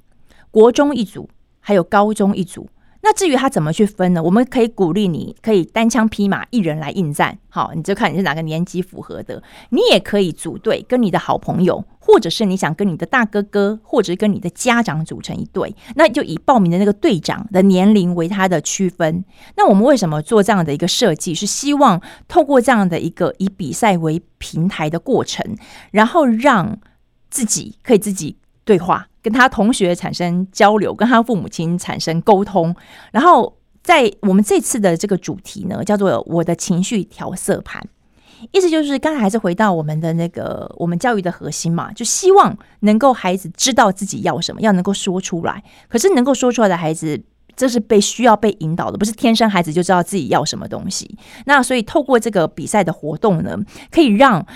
[0.52, 2.70] 国中一组，还有高中一组。
[3.08, 4.24] 那至于他怎么去分呢？
[4.24, 7.38] 我们可以鼓励你，可以单枪匹马一人来应战。
[7.50, 9.44] 好，你就看你是哪个年级符合的。
[9.70, 15.76] 你也可以组队，跟你的好朋友，或者是你想跟你的大哥哥，或者跟你的家长组成一队。
[15.94, 19.24] 那就以报名的那个队长的年龄为他的区分。
[19.56, 21.36] 那我们为什么做这样的一个设计？
[21.36, 25.56] 是希望透过这样的一个以比赛为平台的过程，
[25.92, 26.80] 然后让。
[27.36, 32.74] 自己可以自己对话，跟他同学产生交流，跟他父母亲产生沟通。
[33.12, 37.86] 然后，在我们这次的这个主题呢，叫做“我的情绪调色盘”，
[38.54, 45.62] 意思就是刚才还是回到我们的那个我们教育的核心嘛，就希望能够孩子知道自己要什么，要能够说出来。
[45.90, 47.22] 可是能够说出来的孩子，
[47.58, 51.18] 这是被需要被引导的，不是天生孩子就知道自己要什么东西。
[51.46, 53.60] 那所以透过这个比赛的活动呢，
[53.92, 54.48] 可以让。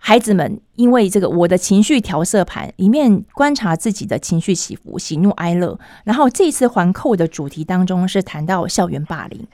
[0.00, 9.46] 孩子们因为这个我的情绪调色盘里面观察自己的情绪起伏、喜怒哀乐，然后这次环扣的主题当中是谈到校园霸凌。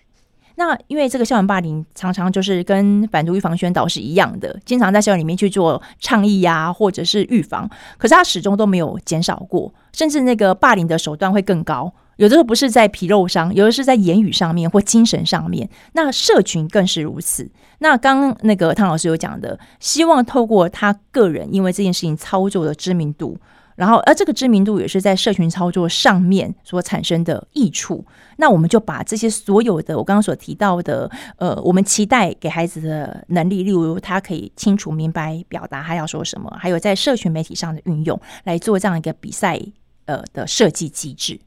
[0.56, 11.92] 那因为这个校园霸凌常常就是跟反毒预防宣导是一样的，经常在校园里面去做倡议呀、啊，或者是预防，可是他始终都没有减少过，甚至那个霸凌的手段会更高。
[12.16, 15.68] 有的时候不是在皮肉上，有的是在言语上面或精神上面。
[15.92, 17.50] 那社群更是如此。
[17.78, 23.36] 那刚刚那个汤老师有讲的，希望透过他个人因为这件事情操作的知名度，
[23.76, 28.04] 然后而这个知名度也是在社群操作上面所产生的益处。
[28.36, 39.60] 那我们就把这些所有的我刚刚所提到的，呃，我们期待给孩子的能力，例如他可以清楚明白表达他要说什么，还有在社群媒体上的运用，来做这样一个比赛
[40.06, 41.38] 呃的设计机制。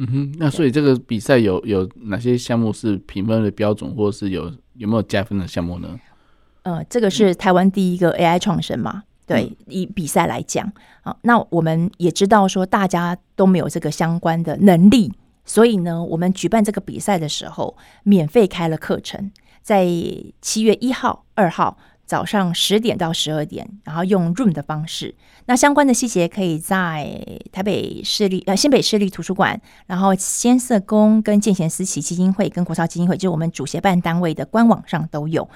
[0.00, 5.98] 嗯哼，那所以这个比赛有有哪些项目是评分的标准，或者是有有没有加分的项目呢？
[6.62, 9.02] 呃，这个是台湾第一个 AI 创生嘛？
[9.26, 15.12] 对，以比赛来讲，啊，那我们也知道说大家都没有这个相关的能力，
[15.44, 19.30] 所以呢，我们举办这个比赛的时候，免费开了课程，
[19.62, 19.86] 在
[20.40, 21.76] 七月一号、二号。
[22.08, 25.14] 早上十点到十二点，然后用 Room 的方式。
[25.44, 35.46] 那相关的细节可以在台北市立呃新北市立图书馆，然后先社工跟建贤思齐基金会跟国潮基金会，就是我们主协办单位的官网上都有。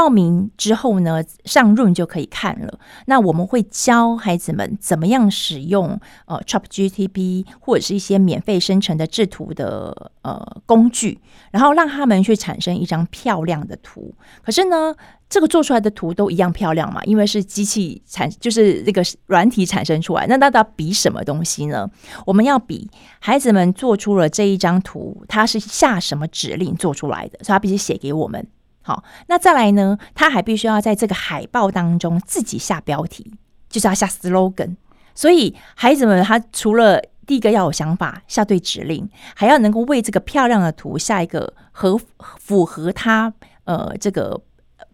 [0.00, 2.78] 报名之后呢，上 Room 就可以看了。
[3.04, 14.14] 那我们会教孩子们怎么样使用呃 ChatGPT 或者是一些免费生成的制图的呃工具，然后让他们去产生一张漂亮的图。
[14.42, 14.94] 可是呢，
[15.28, 17.04] 这个做出来的图都一样漂亮嘛？
[17.04, 20.26] 因为是机器产，就是这个软体产生出来。
[20.26, 21.86] 那大家比什么东西呢？
[22.24, 27.38] 我们要比孩子们做出了这一张图，他是下什么指令做出来的？
[27.42, 28.46] 所以他必须写给我们。
[28.90, 29.96] 好，那再来呢？
[30.16, 33.32] 他还必须要在这个海报当中自己下标题，
[33.68, 34.74] 就是要下 slogan。
[35.14, 41.96] 所以孩子们他除了第一个要有想法，下对指令，还要能够为这个漂亮的图下一个合
[42.40, 44.40] 符合他呃这个。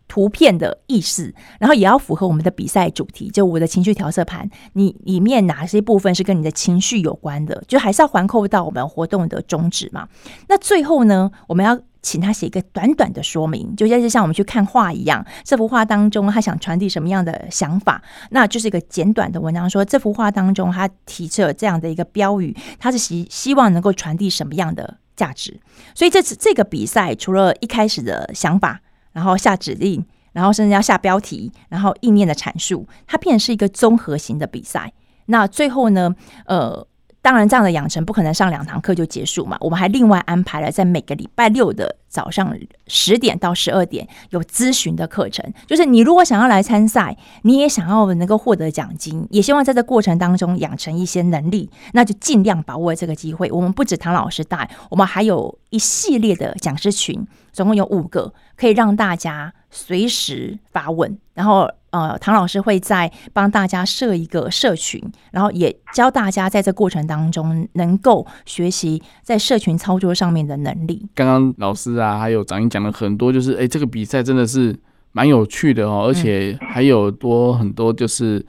[0.09, 10.09] 图片的意思，然后也要符合我们的比赛主题，就我的情绪调色盘，你里面哪些部分是跟你的情绪有关的，就还是要环扣到我们活动的宗旨嘛。
[10.47, 25.59] 那最后呢，我们要请他写一个短短的说明，就像是像我们去看画一样，这幅画当中他想传递什么样的想法，那就是一个简短的文章，说这幅画当中他提出了这样的一个标语，他是希希望能够传递什么样的价值。
[25.95, 28.81] 所以这次这个比赛除了一开始的想法。
[29.17, 34.93] 然后下指令，然后甚至要下标题，然后意念的阐述，它变成是一个综合型的比赛。
[35.25, 36.15] 那最后呢，
[36.45, 36.87] 呃，
[37.27, 53.51] 当然这样的养成不可能上两堂课就结束嘛，我们还另外安排了在每个礼拜六的早上十点到十二点有咨询的课程，就是你如果想要来参赛，你也想要能够获得奖金，也希望在这过程当中养成一些能力，那就尽量把握这个机会。
[53.51, 61.69] 我们不止唐老师带，我们还有一系列的讲师群，总共有五个，可以让大家随时发问，然后。
[61.91, 71.09] 呃，唐老师会在帮大家设一个社群，然后也教大家在这过程当中能够学习在社群操作上面的能力。
[71.15, 74.79] 刚刚老师啊，还有长英讲了很多，就是哎，这个比赛真的是
[75.13, 78.45] 蛮有趣的哦，而且还有多很多就是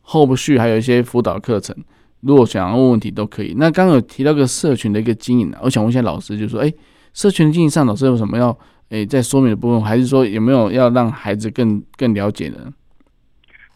[0.00, 1.76] 后续还有一些辅导课程，
[2.20, 3.52] 如果想要问问题都可以。
[3.58, 6.72] 那刚刚有提到个社群的一个经营啊，我想问一下老师，就是说哎，
[7.12, 8.56] 社群经营上老师有什么要？
[8.90, 12.58] 诶，在说明的部分，还是说有没有要让孩子更更了解呢？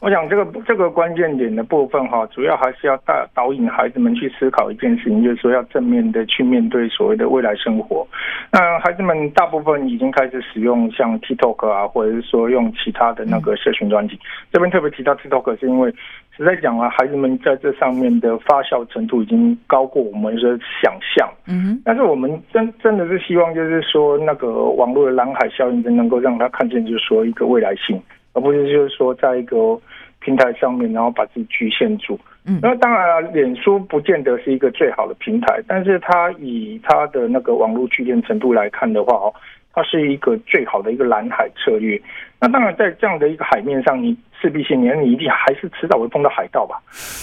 [0.05, 8.07] 我想这个这个关键点的部分哈，主要还是要带导引孩子们去思考一件事情，就是说要正面的去面对所谓的未来生活。
[8.53, 14.21] 那孩子们大部分已经开始使用像 TikTok 啊，或者是说用其他的那个社群专辑。
[14.53, 15.91] 这边特别提到 TikTok，是因为。
[16.37, 21.33] 实在讲啊，孩子们在这上面的发酵程度已经高过我们的想象。
[21.47, 29.79] 嗯，但是我们真真的是希望，就是说那个网络的蓝海效应，真能够让他看见，就是说一个未来性，而不是就是说在一个
[30.25, 32.19] 平台上面，然后把自己局限住。
[32.47, 39.33] 嗯，那当然了，脸书不见得是一个最好的平台，但是它以它的那个网络聚敛程度来看的话，哦。
[39.77, 42.01] 它是一个最好的一个蓝海策略。
[42.41, 46.81] 那当然，在这样的一个海面上，你势必性，你你一定还是迟早会碰到海盗吧？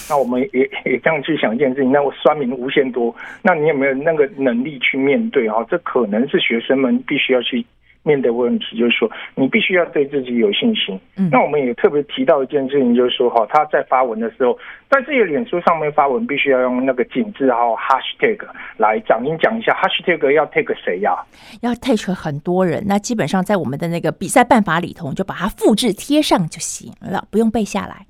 [0.10, 5.66] 那我们也也这样去想一件事情，那我酸民无限多，那你有没有那个能力去面对啊？
[5.70, 7.66] 这可能是学生们必须要去。
[8.04, 11.00] 面对问题，就是说你必须要对自己有信心。
[11.18, 14.58] 嗯，那我们也特别提到一件事情，就是说哈，他在发文的时候，
[14.90, 18.40] 在自己的脸书上面发文，必须要用那个井字号 hashtag
[18.78, 19.24] 来讲。
[19.24, 21.16] 您讲一下 hashtag 要 take 谁呀？
[21.62, 22.84] 要 take 很多人。
[22.88, 28.06] 那基本上在我们的那个比赛办法里头，你就把它复制贴上就行了，不用背下来。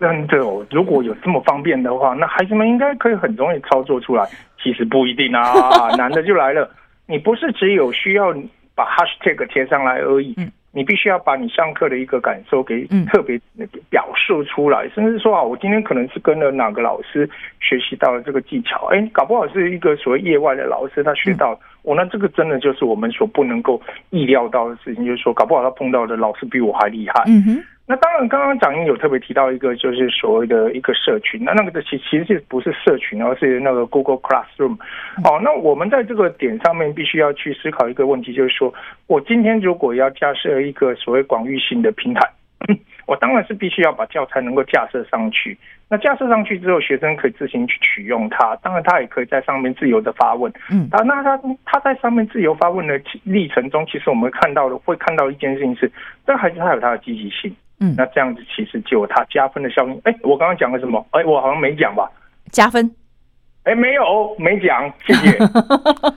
[0.00, 4.28] 真的哦，如果有这么方便的话，那孩子们应该可以很容易操作出来。
[4.60, 6.68] 其实不一定啊， 难的就来了。
[7.06, 8.34] 你不是只有需要。
[8.82, 10.34] 把 hashtag 贴上来而已，
[10.72, 13.40] 你必须要把你上课的一个感受给特别
[13.88, 17.28] 表述出来，甚至说啊，我今天可能是跟了哪个老师
[17.60, 27.24] 学习到了这个技巧，哎，搞不好是一个所谓业外的老师他学到，我那这个真的就是我们所不能够意料到的事情，就是说搞不好他碰到的老师比我还厉害。
[27.26, 27.64] 嗯哼。
[27.84, 31.42] 那当然，刚刚掌英有特别提到一个，就是所谓的一个社群。
[31.44, 34.78] 那那个的其其实是不是社群，而是那个 Google Classroom。
[35.24, 38.72] 哦，那我们在这个点上面必须要去思考一个问题，就是说
[39.08, 42.20] 我今天如果要架设一个所谓广域性的平台，
[43.06, 45.56] 我当然是必须要把教材能够架设上去。
[45.88, 48.56] 那架设上去之后，学生可以自行去取用它。
[48.62, 50.50] 当然，他也可以在上面自由的发问。
[50.70, 55.90] 嗯，啊，那他他在上面自由发问的历程中，其实我们看到的会看到一件事情是，
[56.26, 57.54] 这孩子他有他的积极性。
[57.80, 60.00] 嗯，那这样子其实就有他加分的效应。
[60.04, 61.04] 哎，我刚刚讲了什么？
[61.10, 62.10] 哎，我好像没讲吧？
[62.50, 62.90] 加分？
[63.64, 64.02] 哎，没有，
[64.38, 64.92] 没讲。
[65.06, 65.38] 谢谢。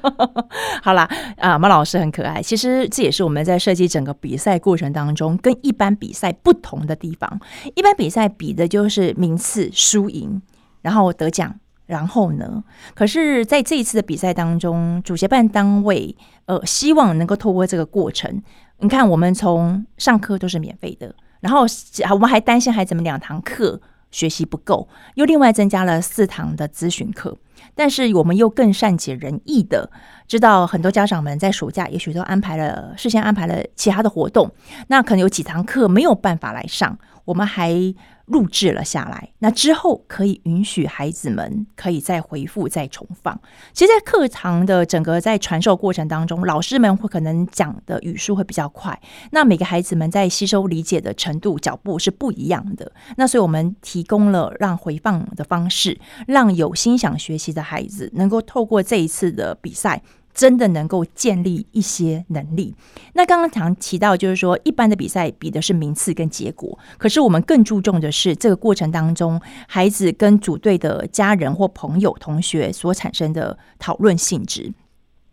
[0.81, 2.41] 好啦，啊，马老师很可爱。
[2.41, 7.39] 其实这也是我们在设计整个比赛过程当中跟一般比赛不同的地方。
[7.75, 10.41] 一般比赛比的就是名次、输赢，
[10.81, 11.53] 然后得奖，
[11.86, 12.63] 然后呢，
[12.95, 18.41] 可是在这一次的比赛当中，主协办单位呃希望能够透过这个过程，
[18.79, 21.13] 你看我们从上课都是免费的。
[21.41, 21.63] 然后
[22.12, 23.79] 我们还担心孩子们两堂课
[24.15, 27.38] 学习不够，又另外增加了四堂的咨询课。
[27.78, 29.89] 但是我们又更善解人意的
[30.30, 34.49] 知道，很多家长们在暑假也许都安排了事先安排了其他的活动，
[34.88, 37.93] 那可能有几堂课没有办法来上，我们还。
[38.25, 43.39] 录制了下来，那之后可以允许孩子们可以再回复、再重放。
[43.71, 52.91] 其实，在课堂的整个在传授过程当中，老师们会可能讲的语速会比较快，那每个孩子们在吸收理解的程度、脚步是不一样的。
[53.15, 60.01] 那所以我们提供了让回放的方式，让有心想学习的孩子能够透过这一次的比赛。
[60.36, 62.76] 真的能够建立一些能力。
[63.13, 74.71] 那刚刚常提到，就是说，一般的比赛比的是名次跟结果，可是我们更注重的是这个过程当中，孩子跟组队的家人或朋友、同学所产生的讨论性质。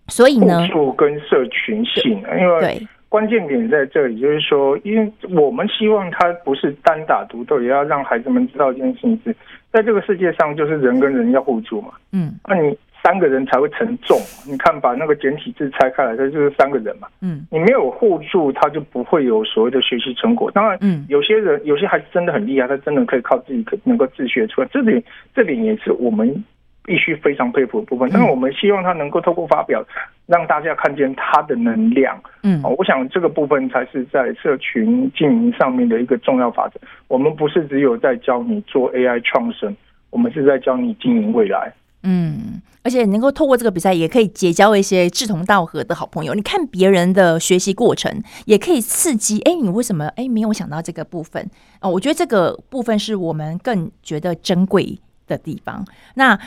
[0.07, 0.61] 所以呢，
[0.97, 9.35] 跟社群性，因为关键点在这里，就是说，因为我们希望他不是单打独斗，也要让孩子们知道一件事情是，
[9.73, 11.91] 在这个世界上，就是人跟人要互助嘛。
[12.13, 12.79] 嗯，那你。
[13.03, 17.09] 三个人才会承重，你看把那个简体字拆开来，它就是三个人嘛。
[17.21, 20.49] 嗯，你没有互助，他就不会有所谓的学习成果。
[20.53, 24.69] 当然，嗯，有些人有些孩子真的很厉害，他真的可以靠自己可能够自学出来。
[24.71, 25.03] 这点
[25.35, 26.45] 这点也是我们
[26.85, 28.09] 必须非常佩服的部分。
[28.13, 29.85] 但是我们希望他能够透过发表，
[30.27, 32.17] 让大家看见他的能量。
[32.45, 36.81] 嗯，我想这个部分才是在社群经营上面的一个重要法则。
[37.09, 39.77] 我们不是只有在教你做 AI 创生，
[40.11, 41.73] 我们是在教你经营未来。
[42.05, 46.35] 嗯，而且能够透过这个比赛，也可以结交一些志同道合的好朋友。
[46.35, 49.41] 你看别人的学习过程，也可以刺激。
[49.43, 51.49] 哎，你为什么哎没有想到这个部分？
[51.81, 55.87] 哦，我觉得这个部分是我们更觉得珍贵的地方。
[56.15, 56.39] 那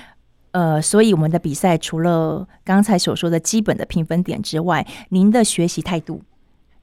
[0.51, 6.21] 呃，所以我们的比赛除了刚才所说的基本的评分点之外，您的学习态度、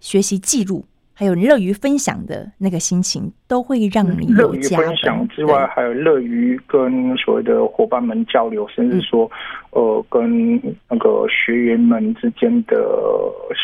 [0.01, 0.87] 学习记录。
[1.15, 9.31] 还有乐于分享的那个心情，都会让你乐于分享之外，还有乐于跟所谓的伙伴们交流，甚至说，
[9.71, 12.77] 呃，跟那个学员们之间的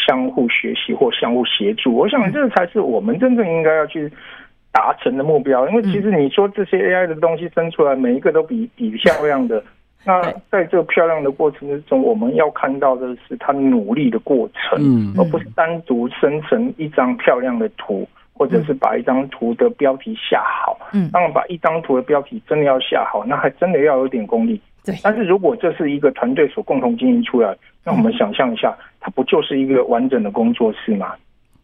[0.06, 1.94] 相互学习或相互协助。
[1.94, 4.12] 我想，这才是我们真正应该要去
[4.70, 5.68] 达成的目标。
[5.68, 9.64] 因为其实你说这些 AI 的东西生出来，每一个都比比漂亮的。
[10.04, 20.78] 那在这个漂亮的过程之中，我们要看到的是他努力的过程，嗯，而不是单独生成一张漂亮的图，或者是把一张图的标题下好。
[20.92, 24.58] 嗯，当然把一张图的标题真的要下好，那还真的要有点功力。
[24.82, 31.12] 对，但是如果这是一个团队所共同经营出来，那我们想象一下，它不就是一个完整的工作室吗？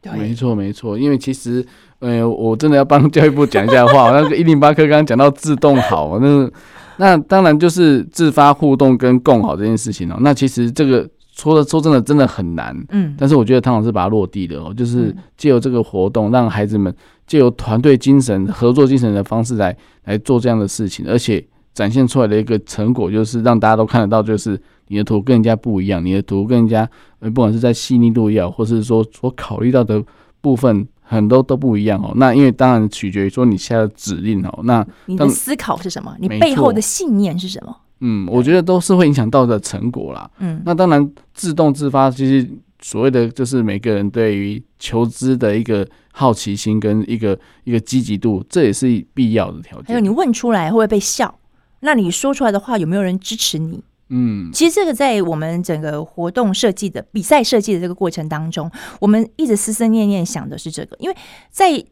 [0.03, 1.65] 对，没错没错，因为其实，
[2.01, 6.51] 呃，我真的要帮教育部讲一下话， 那个一零八课刚刚讲到自动好，那。
[6.97, 10.17] 那当然就是自发互动跟共好这件事情哦。
[10.21, 13.15] 那其实这个说的说真的真的很难，嗯。
[13.19, 16.95] 但是我觉得汤老师把它落地的哦，就是借由这个活动，让孩子们
[17.27, 26.89] 借由团队精神、合作精神的方式来来做这样的事情，而且展现出来的一个成果，就是让大家都看得到，就是你的图跟人家不一样，你的图跟人家，
[27.21, 30.03] 不管是在细腻度也好，或是说所考虑到的
[30.41, 30.87] 部分。
[31.07, 36.17] 很多都不一样哦，那因为当然取决于说你下的指令哦，那你的思考是什么？
[36.19, 37.77] 你背后的信念是什么？
[38.01, 40.29] 嗯，我觉得都是会影响到的成果啦。
[40.39, 42.51] 嗯，那当然自动自发，其实
[42.81, 49.89] 所谓的就是每个人对于求知的一个好奇心跟一个一个积极度，这也是必要的条件。
[49.89, 51.39] 还有你问出来会不会被笑？
[51.81, 53.83] 那你说出来的话有没有人支持你？
[54.09, 61.17] 嗯，其实这个在我们整个活动设计的比赛设计的这个过程当中，我们一直思思念念想的是这个，因为
[61.51, 61.83] 在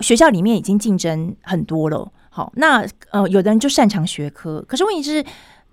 [0.00, 2.10] 学校里面已经竞争很多了。
[2.30, 5.24] 好，那呃，有的人就擅长学科，可是问题是，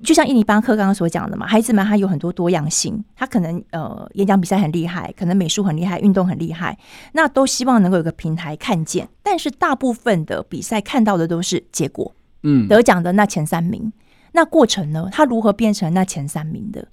[0.04, 6.78] 就像印尼巴克刚刚所讲的嘛，孩子们他有很多多样性，他可能呃演讲比赛很厉害，可能美术很厉害，运动很厉害，
[7.14, 9.08] 那都希望能够有个平台看见。
[9.22, 12.12] 但是大部分的比赛看到的都是结果，
[12.44, 13.94] 嗯，得奖的那前三名。
[14.36, 15.08] 那过程呢？
[15.10, 16.86] 他如何变成那前三名的？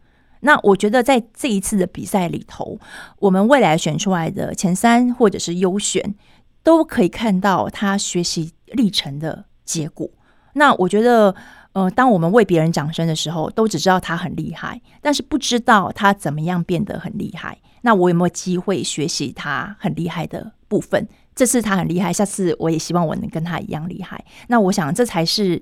[0.42, 2.78] 那我觉得在这一次的比赛里头，
[3.18, 6.14] 我们未来选出来的前三或者是优选，
[6.62, 10.08] 都可以看到他学习历程的结果。
[10.52, 11.34] 那我觉得，
[11.72, 17.58] 呃，当我们为别人掌声的时候，都只知道他很厉害，但是不知道他怎么样变得很厉害。
[17.80, 21.08] 那我有没有机会学习他很厉害的部分？
[21.34, 24.24] 这次他很厉害，下次我也希望我能跟他一样厉害。
[24.46, 25.60] 那我想，这才是。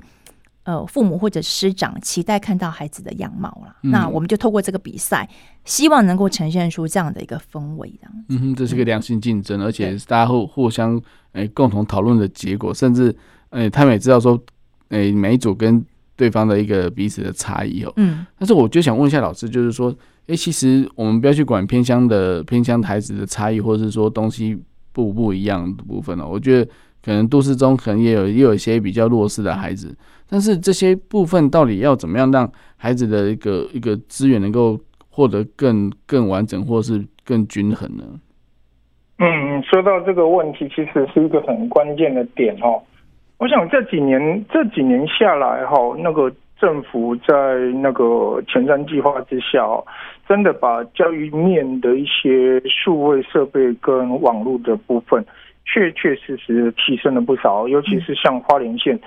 [0.64, 5.26] 呃，父母或者师长期待看到孩子的样貌了，嗯、那我们就透过这个比赛，
[5.64, 8.12] 希望能够呈现出这样的一个氛围，这样。
[8.28, 10.96] 嗯哼，这是个良性竞争，嗯、而且大家互互相
[11.32, 13.08] 诶、欸、共同讨论的结果，甚至
[13.48, 14.38] 诶、欸、他们也知道说，
[14.90, 15.82] 诶、欸、每一组跟
[16.14, 17.92] 对方的一个彼此的差异哦。
[17.96, 18.26] 嗯。
[18.38, 19.88] 但是我就想问一下老师，就是说，
[20.26, 26.28] 诶、欸，其实我们不要去管偏乡的偏乡孩子的差异，或者是说东西不不一样的部分哦。
[26.30, 26.70] 我觉得
[27.02, 29.96] 可能都市中可能也有也有一些比较弱势的孩子。
[30.30, 34.78] 但是这些部分到底要怎么样让孩子的一个一个资源能够
[35.08, 38.04] 获得更更完整，或是更均衡呢？
[39.18, 42.80] 嗯，说到这个问题，其实是一个很关键的点哦。
[43.38, 49.66] 我想这几年这几年下来哈，那个政府在那个前瞻计划之下，
[50.28, 55.24] 真的把教育面的一些数位设备跟网络的部分，
[55.64, 58.98] 确确实实提升了不少，尤其是像花莲县。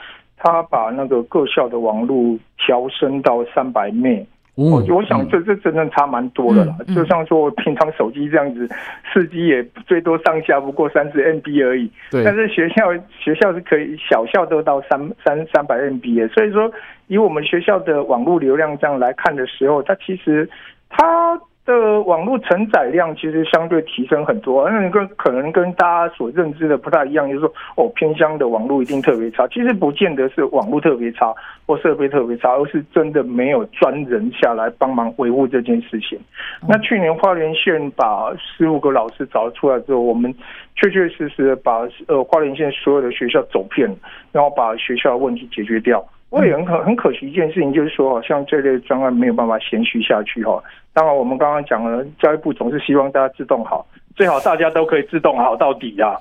[0.43, 4.25] 他把那个各校的网络调升到三百 M，
[4.55, 6.75] 我我想这这真的差蛮多的了。
[6.93, 8.69] 就像说平常手机这样子，
[9.13, 11.89] 四 G 也最多上下不过三十 MB 而已。
[12.11, 12.23] 对。
[12.25, 16.69] 但是学校学校是可以小校都到三三三百 MB，所以说
[17.07, 20.49] 以我们学校的网络流量这样来看的时候，它其实
[20.89, 21.39] 它。
[21.66, 31.34] 的网络承载量其实相对提升很多，那跟可能跟大家所认知的不太一样，就是说哦，偏乡的网络一定特别差，其实不见得是网络特别差
[31.66, 36.20] 或设备特别差，而是真的没有专人下来帮忙维护这件事情。
[36.68, 40.34] 那去年花莲县把十五个老师找出来之后，我们
[40.76, 43.89] 确确实实把呃花莲县所有的学校走遍，
[44.34, 46.03] 然后把学校的问题解决掉。
[46.34, 50.59] 我也很可很可惜一件事情，就是说，好像这类专案没有办法延续下去哈。
[50.91, 56.17] 当然，我们刚刚讲了，教育部总是希望大家自动好，最好大家都可以自动好到底啊。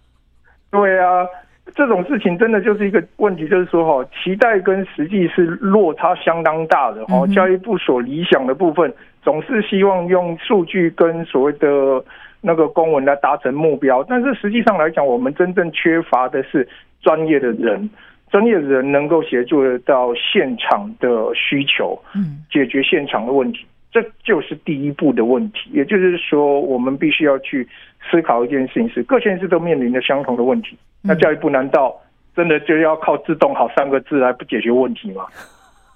[0.70, 1.26] 对啊，
[1.74, 7.26] 这种事情真的就是一个问题，就是说哈，期待跟实际是落差相当大的哈。
[7.28, 8.92] 教育部所理想的部分，
[9.22, 12.04] 总是希望用数据跟所谓的
[12.42, 16.68] 那个公文来达成目标，但是实际上来讲，我们真正缺乏的是
[17.00, 17.88] 专业的人，
[18.30, 25.70] 专业的人能够协助得到现场的需求，嗯，解决现场的问题，这就是第一步的问题。
[25.72, 27.66] 也就是说，我们必须要去
[28.10, 31.94] 思考一件事情：是各县市都面临着相同的问题，那教育部难道
[32.36, 35.24] 真的就要靠“自动好”三个字来不解决问题吗？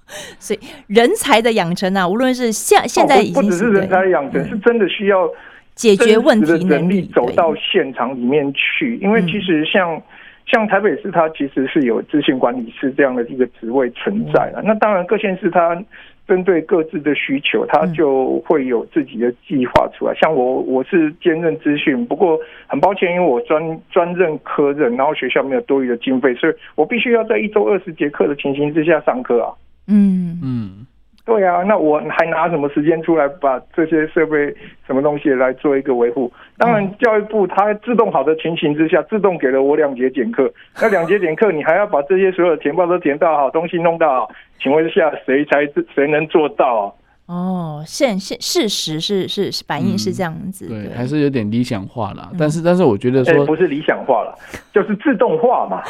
[0.38, 5.28] 所以，人才的养成啊，无论是现现在已经不只是人才的养成，是真的需要。
[5.74, 10.00] 解决问题的能力，走到现场里面去，因为其实像
[10.46, 14.60] 像台北市，它其实是有资讯管理师这样的一个职位存在了。
[14.62, 15.82] 那当然，各县市它
[16.28, 20.14] 针对各自的需求，它就会有自己的计划出来。
[20.14, 29.54] 像我，我是兼任资讯，不过很抱歉，因为我专专任科任，然后学校没有多余的经费，所以我必须要在一周二十节课的情形之下上课啊。
[29.88, 30.86] 嗯嗯。
[31.24, 34.52] 对啊，那我还拿什么时间出来把这些设备
[34.86, 36.32] 什么东西来做一个维护？
[36.58, 40.52] 当然，教育部它自动好的情形之下，自动给了我两节减课。
[40.80, 45.64] 那两节减课，你还要把这些所有的填报都填到好，东西弄到好，请问一下谁才
[45.94, 46.92] 谁能做到？
[47.32, 52.30] 哦，现现事实是是是反映是这样子，对，还是有点理想化了。
[52.38, 54.34] 但是但是我觉得说不是理想化了，
[54.74, 55.80] 就是自动化嘛。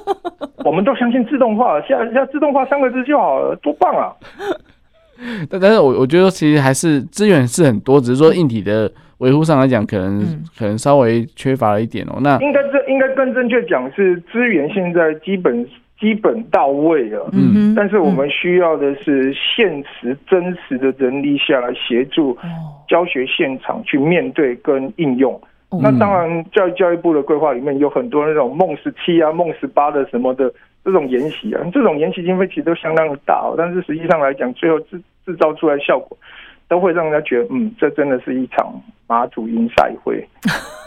[0.66, 4.12] 我们都相信自动化，现在现在自动化三个字就好了，多棒啊！
[5.48, 12.18] 但但是我我觉得其实还是资源是很多，只是说硬体的维护上来讲，可能、嗯、可能稍微缺乏了一点哦。
[12.20, 15.66] 那应该这应该更正确讲是资源现在基本
[16.02, 22.36] 基本到位了，嗯，但是我们需要的是现实真实的人力下来协助
[22.88, 25.40] 教学现场去面对跟应用。
[25.70, 30.52] 嗯、那当然，教育教育部的规划里面有很多那种梦十七啊、梦十八的什么的。
[30.84, 36.18] 这种研习啊，这种研习经费其实都相当的大，但是实际上来讲，最后制制造出来效果，
[36.66, 38.74] 都会让人家觉得，嗯，这真的是一场
[39.06, 40.26] 马祖赢赛会。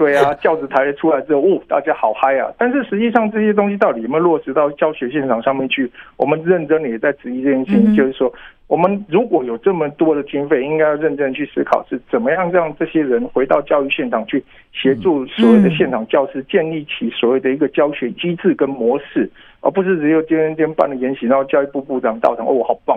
[0.00, 2.50] 对啊， 教子抬出来之后，哦，大家好嗨啊！
[2.56, 5.92] 但是实际上这些东西到底有没有落实到教学现场上面去？
[6.16, 8.32] 我们认真的也在质疑这件事情，就是说，
[8.66, 14.42] 我们如果有这么多的经费，应该要认真去思考，是怎么样让这些人回到教育现场去
[14.72, 19.30] 协助所有的现场教师建立起所谓的一个教学机制跟模式，
[19.60, 22.96] 而不是只有今天今天办的研习，然后教育部部长到场，哦，好棒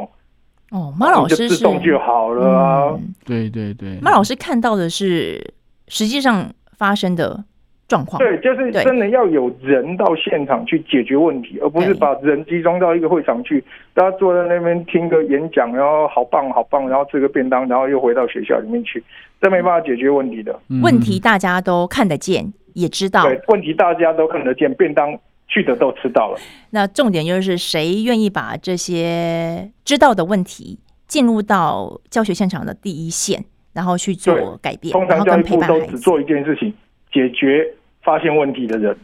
[0.72, 5.54] 哦，马老师是自动就好了啊，对对对，马老师看到的是
[5.90, 6.50] 实际上。
[6.78, 7.44] 发生的
[7.88, 13.64] 状况，对，就是真的要有人到现场去解决问题，而不是把人集中到一个会场去，
[13.94, 19.04] 大家坐在那边听个演讲，然后好棒好棒，然后吃个便当，然后又回到学校里面去，
[19.42, 20.58] 这没办法解决问题的。
[20.82, 23.24] 问题大家都看得见，也知道。
[23.24, 26.40] 对，问题大家都看得见，便当去的都吃到了。
[26.72, 33.46] 那重点就是谁愿意把这些知道的问题进入到教学现场的第一线？
[33.74, 36.74] 然后去做改变，通常教育部都只做一件事情，
[37.12, 37.68] 解决
[38.04, 38.96] 发现问题的人。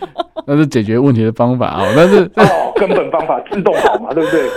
[0.46, 4.48] 那是解决问题的方法啊， 但是哦，根本方法自动好嘛， 对不对？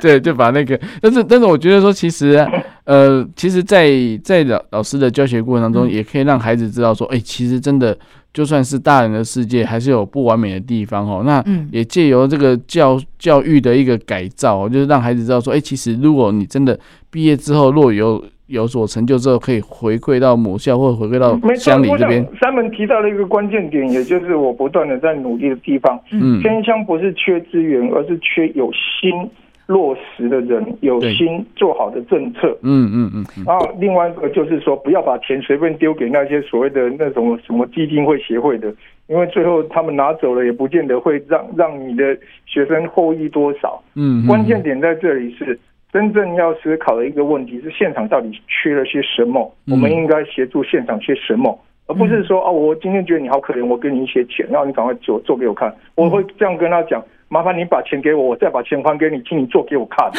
[0.00, 2.44] 对，就把那个，但是但是我觉得说，其实
[2.84, 3.88] 呃，其实在，
[4.22, 7.96] 在在老老师的教学过程当中，也可以让孩子知道说，哎、欸，其实真的
[8.34, 11.22] 就算是大人的世界，还是有不完美的地方哦。
[11.24, 16.76] 那也借由这个教教育的一个改造，就是让孩子知道说，哎、欸，其实如果你真的
[17.10, 22.26] 毕业之后若有有所成就之后，可以回馈到母校，或者回馈到乡里这边。
[22.40, 25.98] 三门提到了一个关键点，也就是我不断的在努力的地方。
[26.10, 29.30] 嗯，偏乡不是缺资源，而是缺有心
[29.66, 32.48] 落实的人，有心做好的政策。
[32.62, 33.24] 嗯嗯嗯。
[33.46, 38.74] 然后另外一个就是说，不要把钱随便丢给那些所谓的那种什么基金会、协会的，
[39.06, 43.80] 因为最后他们拿走了，也不见得会让让你的学生获益多少。
[43.94, 45.56] 嗯，关键点在这里是。
[45.92, 49.52] 真正要思考的一个问题是，现场到底缺了些什么？
[49.66, 55.74] 我们应该协助现场缺什么，而不是说哦，我今天觉得你好可怜，我给你一些钱，然后你赶快做做给我看。
[55.96, 60.08] 我会这样跟他讲：麻烦你把钱给我，我再把钱还给你，请你做给我看。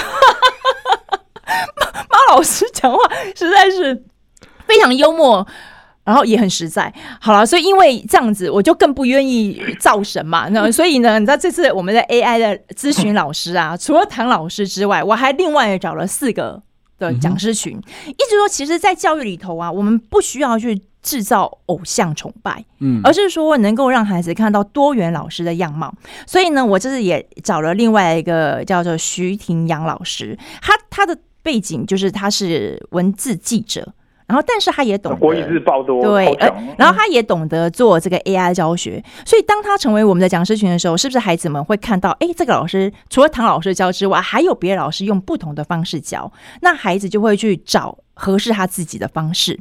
[2.10, 3.00] 马老师讲话
[3.36, 3.96] 实在是
[4.66, 5.48] 非常幽默。
[6.12, 10.50] 然后也很实在，好了，所以因为这样子，我就更不愿意造神嘛。
[10.50, 16.62] 那所以呢，你知道这次我们的 AI 的咨询老师啊， 除了唐老师之外，我还另外找了四个
[17.00, 25.94] 的讲师群，一直说，其实，在教育里头啊，我们不需要去制造偶像崇拜，嗯，而是说能够让孩子看到多元老师的样貌。
[26.28, 33.94] 所以呢，我这次也找了另外一个叫做徐庭阳老师，他他的背景就是他是文字记者。
[34.32, 36.34] 然后，但是他也懂得国语日报多对，
[36.78, 49.60] 然后他也懂得做这个 AI 教学，所以当他成为我们的讲师群的时候，是不是孩子们会看到，哎，这个老师除了唐老师教之外，还有别的老师用不同的方式教，那孩子就会去找合适他自己的方式。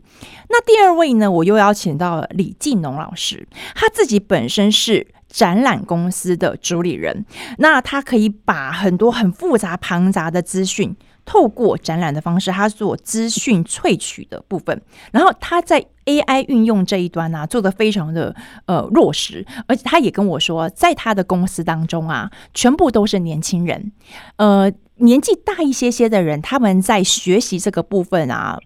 [0.49, 7.25] 那第二位呢，我又邀请到了李进农老师，他自己本身是展览公司的主理人，
[7.59, 10.97] 那他可以把很多很复杂庞杂的资讯。
[11.25, 14.81] 透过展览的方式，他做资讯萃取的部分，
[15.13, 18.35] 然后他在 AI 运用这一端呢、做得非常的
[18.67, 23.93] 呃落实，而且他也跟我说，在他的公司当中啊，全部都是年轻人，
[24.37, 28.59] 呃，年纪大一些些的人，他们在学习这个部分啊，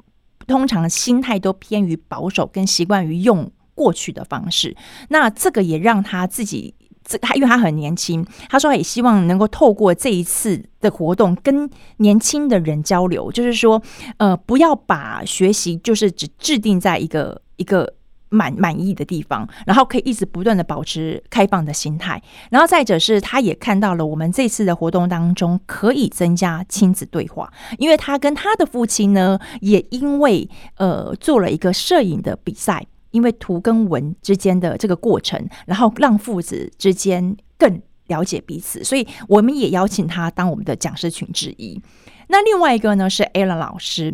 [0.46, 4.76] 通常心态都偏于保守，跟习惯于用过去的方式，
[5.08, 6.74] 那这个也让他自己。
[7.06, 13.82] 这他因为他很年轻，他说他也希望能够透过这一次的活动跟年轻的人交流，就是说，
[14.16, 17.92] 呃，不要把学习就是只制定在一个一个
[18.30, 22.20] 满满意的地方，然后可以一直不断的保持开放的心态。
[22.50, 30.48] 然后再者是，他也看到了我们这次的活动当中可以增加亲子对话，因为他跟他的父亲呢，也因为
[30.78, 32.86] 呃做了一个摄影的比赛。
[33.14, 41.80] 因为图跟文之间的这个过程，然后让父子之间更了解彼此，所以我们也邀请他当我们的讲师群之一。
[42.26, 44.12] 那另外一个呢是 Alan 老师，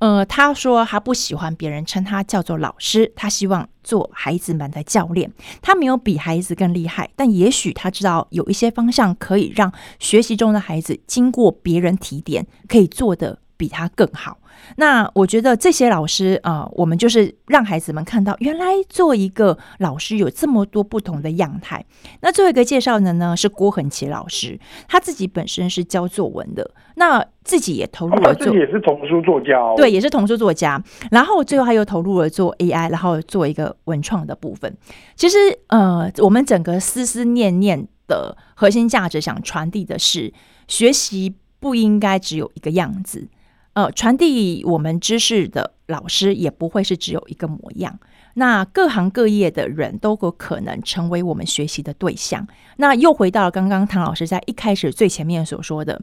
[0.00, 5.32] 呃，他说他不喜欢别人称他叫做老师，他希望做孩子们的教练。
[5.62, 14.38] 他没有比孩子更厉害，但也许他知道有一些方向可以让学习中的孩子经过别人提点，可以做得比他更好。
[14.76, 21.84] 那我觉得这些老师啊、呃，我们就是让孩子们看到，原来做一个老师有这么多不同的样态。
[22.22, 24.58] 那最后一个介绍的呢是郭恒奇老师，
[24.88, 30.82] 他自己本身是教作文的，那自己也投入了做，也是童书作家、哦，对，也是童书作家。
[31.12, 34.76] 然后最后他又投入了做 AI，然后做一个文创的部分。
[35.14, 35.36] 其实
[35.68, 40.32] 呃，我们整个思思念念的核心价值，想传递的是，
[40.66, 43.28] 学习不应该只有一个样子。
[43.74, 47.98] 呃，传递我们知识的老师也不会是只有一个模样。
[48.34, 52.46] 那各行各业的人都有可能成为我们学习的对象。
[52.76, 56.00] 那又回到了刚刚唐老师在一开始最前面所说的，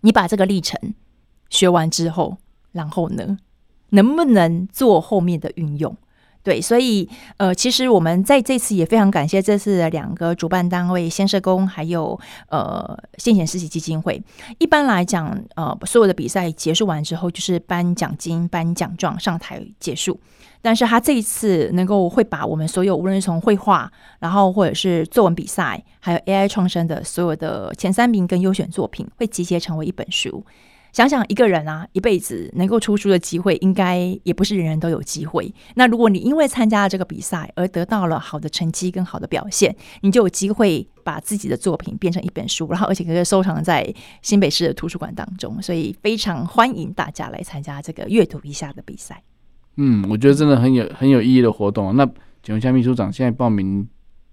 [0.00, 0.94] 你把这个历程
[1.50, 2.38] 学完之后，
[2.72, 3.38] 然后呢，
[3.90, 5.96] 能不能做后面的运用？
[6.46, 12.16] 对，所以呃，其实我们在这次也非常感谢这次的两个主办单位先社工，还有
[12.50, 14.22] 呃先贤实习基金会。
[14.58, 20.20] 一般来讲，呃，所有的比赛结束完之后，就是颁奖金、颁奖状、上台结束。
[20.62, 23.90] 但是他这一次能够会把我们所有无论是从绘画，
[24.20, 30.46] 然后或者是作文比赛，还有 AI 创生的所有的前三名跟优选作品，会集结成为一本书。
[30.96, 35.54] 想想一个人啊，一辈子能够出书的机会，应该也不是人人都有机会。
[35.74, 45.60] 那如果你因为参加了这个比赛而得到了好的成绩跟好的表现，你就有机会把自己的作品变成一本书，然后而且可以收藏在新北市的图书馆当中。
[45.60, 49.22] 所以非常欢迎大家来参加这个阅读一下的比赛。
[49.76, 51.94] 嗯，我觉得真的很有很有意义的活动。
[51.94, 52.06] 那
[52.42, 53.86] 请问一下秘书长，现在报名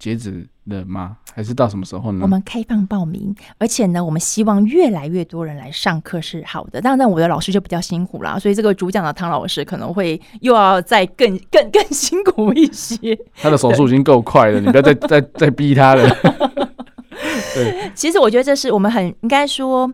[0.04, 1.16] 截止了吗？
[1.34, 2.20] 还是到什么时候呢？
[2.24, 6.82] 我们开放报名，而且呢，我们希望越来越多人来上课是好的。
[6.82, 13.18] 当然，我的老师就比较辛苦啦，所以这个主讲的汤老师可能会又要再更更更辛苦一些。
[13.36, 16.06] 他的手速已经够快了，你不要再再再逼他了。
[17.56, 19.89] 对，其实我觉得这是我们很应该说，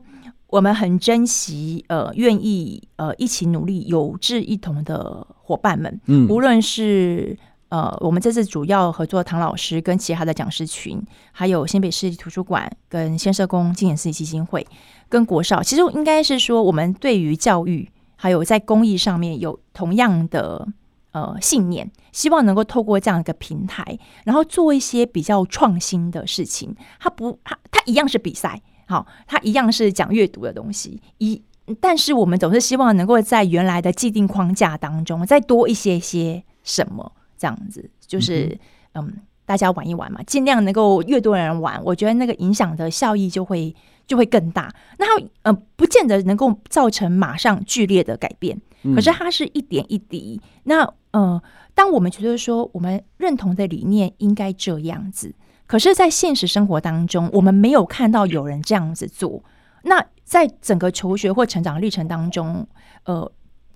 [0.47, 7.37] 我们很珍惜呃，愿意呃一起努力、有志一同的伙伴们，嗯，无论是。
[7.69, 10.99] 呃，我们这次主要合作唐老师跟其他的讲师群，
[11.31, 14.65] 还有新北市图书馆、跟先社工、精神思齐基金会、
[15.07, 20.67] 跟国少，其实应该是说，我们对于教育还有在公益上面有同样的
[21.11, 26.75] 呃信念，希望能够透过这样一个平台，然后做一些比较创新的事情。
[26.99, 31.39] 它不，它它一样是比赛，好，它一样是讲阅读的东西，一，
[31.79, 37.11] 但是我们总是希望能够在原来的既定框架当中再多一些些什么。
[37.39, 38.55] 这样子就是
[38.91, 39.13] 嗯，嗯，
[39.45, 43.75] 大家玩一玩嘛，尽量能够越多人玩，我觉得那个影响的效益就会
[44.05, 44.71] 就会更大。
[44.99, 48.59] 那它呃，不见得能够造成马上剧烈的改变，
[48.93, 50.39] 可是它是一点一滴。
[50.43, 51.41] 嗯、那呃，
[51.73, 55.33] 当我们觉得说我们认同的理念应该这样子，
[55.65, 59.43] 可是，在现实生活当中，我们没有看到有人这样子做，
[59.83, 62.67] 那在整个求学或成长历程当中，
[63.05, 63.31] 呃，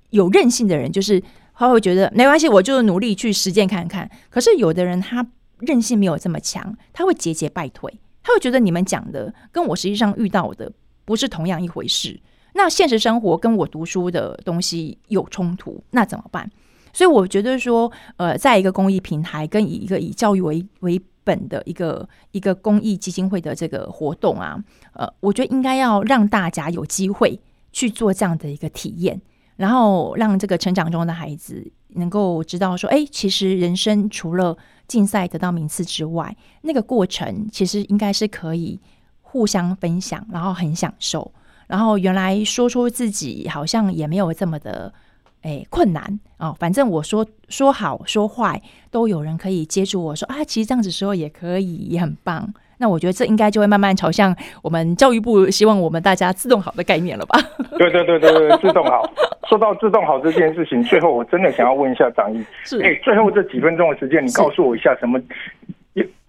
[0.10, 1.22] 有韧性的人就是
[1.56, 4.10] 他会觉得没关系，我就努力去实践看看。
[4.30, 5.26] 可是有的人他
[5.60, 10.72] 韧性没有这么强，他会节节败退，他会觉得你们讲的跟我实际上遇到的
[11.06, 12.20] 不是同样一回事。
[12.54, 16.50] 那现实生活跟我读书的东西有冲突，那怎么办？
[16.92, 24.56] 所以我觉得说，呃，在一个公益平台跟以一个以教育为为本的一个一个公益基金会的这个活动啊，
[24.94, 27.40] 呃，我觉得应该要让大家有机会
[27.72, 29.20] 去做这样的一个体验，
[29.56, 38.80] 然后让这个成长中的孩子能够知道说，哎，其实人生除了竞赛得到名次之外，那个过程其实应该是可以
[39.22, 41.32] 互相分享，然后很享受。
[41.68, 44.94] 然后原来说出自己好像也没有这么的
[45.42, 52.54] 诶困难哦，反正我说说好说坏都有人可以接住我说啊，其实这样子说也可以，也很棒。
[52.78, 57.40] 那我觉得这应该就会慢慢朝向我们教育部希望我们大家自动好的概念了吧？
[57.78, 59.10] 对对对对对，自动好。
[59.50, 65.20] 说到自动好这件事情，最后我真的想要问一下张毅， 是哎，最后这几分钟的时间，你告诉我一下什么？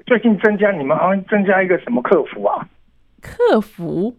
[0.07, 2.67] 最近增加你们好像增加一个什么客服啊？
[3.23, 4.15] 客服。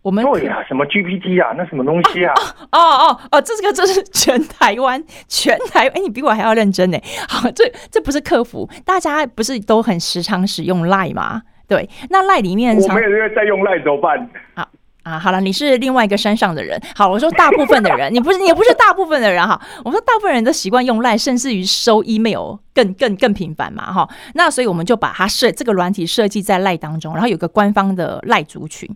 [0.00, 2.32] 我们对呀、啊，什么 GPT 啊，那什么东西啊？
[2.72, 6.96] 哦哦哦，这是个，这是全台湾，全台，哎，你比我还要认真呢。
[7.28, 11.42] 好，这这不是客服，大家不是都很时常使用 Line 吗？
[11.68, 14.30] 对，那 Line 里面，我们也在用 Line 怎么办？
[14.54, 14.68] 好。
[15.08, 16.78] 啊，好了，你是另外一个山上的人。
[16.94, 19.58] 好，我说大部分的人，你不是，你也不是大部分的人哈。
[19.82, 24.06] 我说大部分人都习惯用 LINE，甚至于收 email 更更更频繁嘛哈。
[24.34, 28.86] 那所以我们就把它设这个软体设计在 LINE 当中，然后有个官方的 LINE 族群。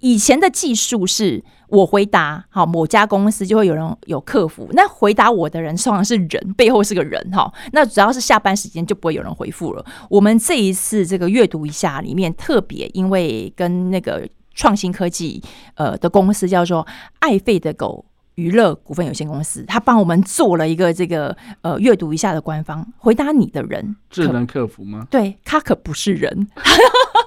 [0.00, 7.50] 以前的技术是我回答，好，某家公司就会有人有客服，那回答我的人通常是人，背后是个人哈。
[7.72, 9.82] 那只要是下班时间就不会有人回复了。
[10.10, 14.28] 我们这一次这个阅读一下里面特别，因为跟那个。
[14.54, 15.42] 创新科技
[15.74, 16.86] 呃的公司叫做
[17.18, 25.06] 爱费的狗娱乐股份有限公司，他帮我们做了一个这个呃阅读一下的官方回答你的人，智能客服吗？
[25.12, 26.48] 对，他可不是人，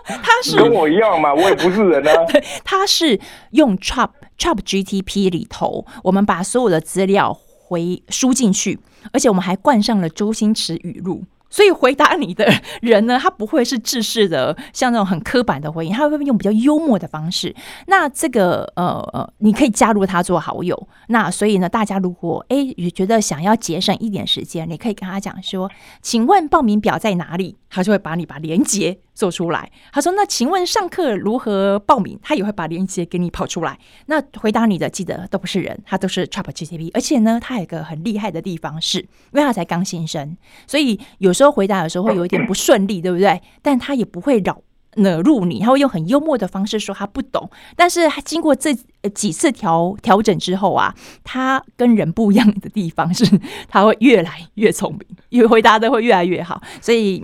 [0.08, 2.26] 他是跟我一样嘛，我也不是人啊。
[2.66, 3.20] 他是
[3.52, 8.80] 用 Chat Chat GTP 里头，我们把所有的资料回输进去，
[9.14, 11.24] 而且我们还冠上了周星驰语录。
[11.50, 12.46] 所以回答你的
[12.82, 17.56] 人呢，他不会是制式的，像那种很刻板的回应，他会用比较幽默的方式。
[17.88, 20.88] 那这个呃呃，你可以加入他做好友。
[21.08, 25.72] 那所以呢，大家如果哎也觉得想要节省一点时间，你可以跟他讲说，
[26.02, 27.58] 请问报名表在哪里？
[27.70, 29.72] 他就会把你把连接做出来。
[29.92, 32.20] 他说，那请问上课如何报名？
[32.22, 33.80] 他也会把链接给你跑出来。
[34.06, 36.92] 那回答你的记得都不是人，他都是 ChatGPT。
[36.94, 40.38] 而且呢，他有一个很厉害的地方是，因为他才刚新生，
[40.68, 41.56] 所以有时候。
[41.56, 43.42] 回答的时候会有一点不顺利，对不对？
[43.62, 44.62] 但他也不会扰
[44.96, 47.50] 惹怒你，他会用很幽默的方式说他不懂。
[47.78, 48.74] 但是他经过这
[49.14, 50.94] 几次调调整之后啊，
[51.24, 53.26] 他跟人不一样的地方是，
[53.70, 56.62] 他会越来越聪明，因为回答的会越来越好。
[56.82, 57.24] 所以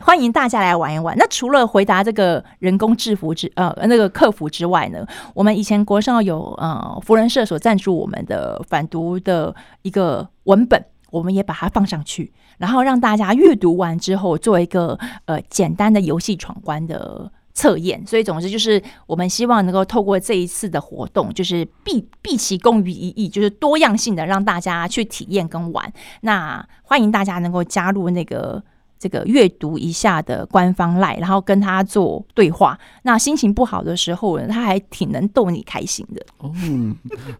[0.00, 1.16] 欢迎大家来玩一玩。
[1.16, 10.84] 那除了回答这个人工制服之呃那个客服之外呢，我们以前国少有呃福人社所赞助我们的反毒的一个文本。
[11.10, 18.00] 我们也把它放上去，然后让大家阅读完之后做一个呃简单的游戏闯关的测验。
[18.06, 25.92] 所以总之就是，我们希望能够透过这一次的活动，就是毕毕其功于一役，就是多样性的让大家去体验跟玩。
[26.20, 28.62] 那欢迎大家能够加入那个。
[29.00, 32.78] 这个阅读一下的官方 LINE，然后跟他做对话。
[33.02, 36.22] 那心情不好的时候呢，他还挺能逗你开心的。
[36.38, 36.52] 哦，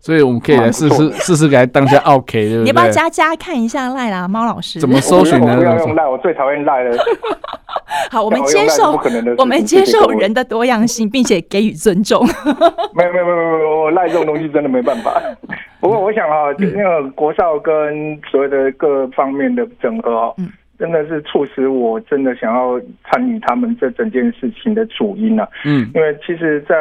[0.01, 2.65] 所以我们可以来试试试试，给他当下 OK，对不对？
[2.65, 4.81] 你帮加加看一下 LINE 啦，猫老师。
[4.81, 5.59] 怎么搜寻呢？
[5.59, 7.05] 不要用 LINE，我最讨厌 LINE 了。
[8.11, 8.99] 好，我们接受
[9.37, 12.25] 我们接受人的多样性，并且给予尊重。
[12.95, 15.21] 没有没有没有没有，我 LINE 这种东西真的没办法。
[15.79, 20.33] 不过我想啊，就那个国少跟所谓的各方面的整合啊。
[20.39, 20.51] 嗯
[20.81, 25.47] 真的是促使我真的想要参与他们这整件事情的主因啊！
[25.66, 26.74] 嗯，因为其实，在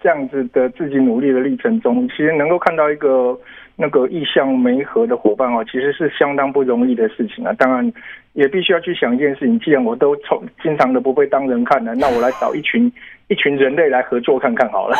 [0.00, 3.38] 这样子的自己努力的历程中，其实能够看到一个
[3.76, 7.52] 那个意向媒合的伙伴哦，其实是相当不容易的事情啊。
[7.58, 7.92] 当然，
[8.32, 12.90] 也必须要去想一件事情，既然我都从经常的不被当人看了，那我来找一群
[13.28, 14.96] 一群人类来合作看看好了。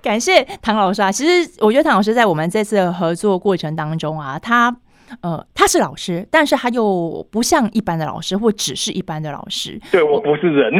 [0.00, 1.10] 感谢唐老师啊！
[1.10, 4.76] 其实我觉得唐老师在我们这次的合作过程当中啊，他。
[5.20, 9.80] 呃，他是老师，但是他又不像一般的老师，或只是一般的老师。
[9.90, 10.72] 对，我不是人。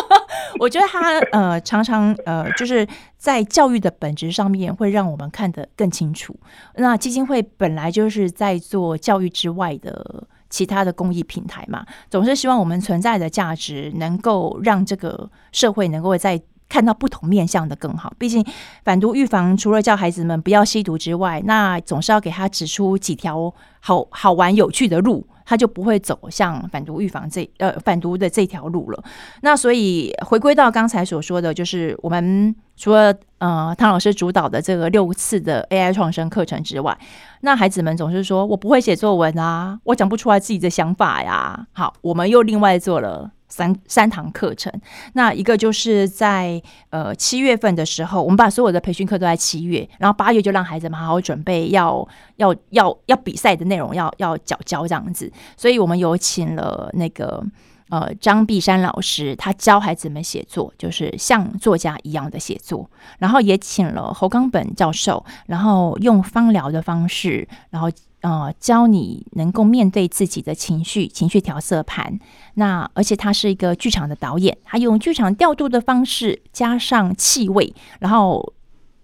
[0.58, 6.34] 我觉得他呃，常常呃，就是在教育的本质上面，会让我们看得更清楚。
[6.76, 16.40] 那基金会本来就是在做教育之外的其他的公益平台嘛，总是希望我们存在的价值能够让这个社会能够在。
[16.70, 18.10] 看到不同面向的更好。
[18.16, 18.42] 毕竟
[18.82, 25.26] 反毒预防除了叫孩子们不要吸毒之外，那总是要给他指出几条好好玩有趣的路。
[25.42, 29.02] 他就不会走向反毒预防这呃反毒的这条路了。
[29.40, 36.96] 那所以回归到刚才所说的，就是我们除了呃汤老师主导的这个六次的 AI 创生课程之外，
[37.40, 41.66] 那孩子们总是说我不会写作文啊，我讲不出来自己的想法呀。
[41.72, 43.32] 好，我们又另外做了。
[43.60, 44.72] 三三堂课程，
[45.12, 57.44] 那一个就是在呃七月份的时候，我们把所有的培训课都在七月，然后八月就让孩子们好好准备要要要要比赛的内容要要缴交这样子，所以我们有请了那个
[57.90, 62.88] 呃张碧山老师，他教孩子们写作，就是像作家一样的写作，
[63.18, 67.90] 然后也请了侯冈本教授，然后用芳疗的方式，然后。
[68.22, 72.20] 呃，教你能够面对自己的情绪，情绪调色盘。
[72.56, 78.52] 那而且他是一个剧场的导演，他用剧场调度的方式加上气味，然后。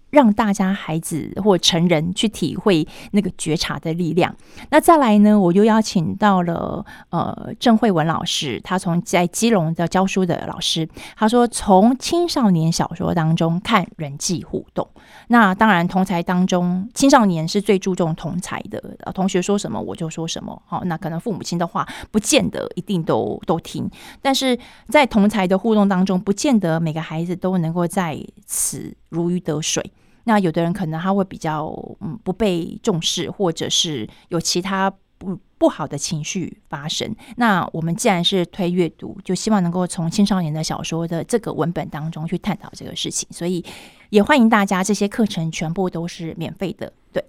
[0.09, 4.35] 让大家孩子或成人去体会那个觉察的力量。
[4.69, 14.87] 那再来呢，我又邀请到了呃郑慧文老师，他从在基隆的教书的老师，他说从青少年小说当中看人际互动。
[15.29, 18.81] 那当然同才当中，青少年是最注重同才的，
[19.13, 20.61] 同学说什么我就说什么。
[20.65, 23.89] 好，那可能父母亲的话不见得一定都都听，
[24.21, 29.91] 但是在同才的互动当中，不见得每个孩子都能够在此如鱼得水。
[30.23, 37.15] 那有的人可能他会比较嗯不被重视，或者是有其他不不好的情绪发生。
[37.37, 43.25] 那我们既然是推阅读，就希望能够从青少年的小说的这个文本当中去探讨这个事情。
[43.31, 43.63] 所以
[44.09, 46.91] 也欢迎大家，这些课程全部都是免费的。
[47.13, 47.23] 对，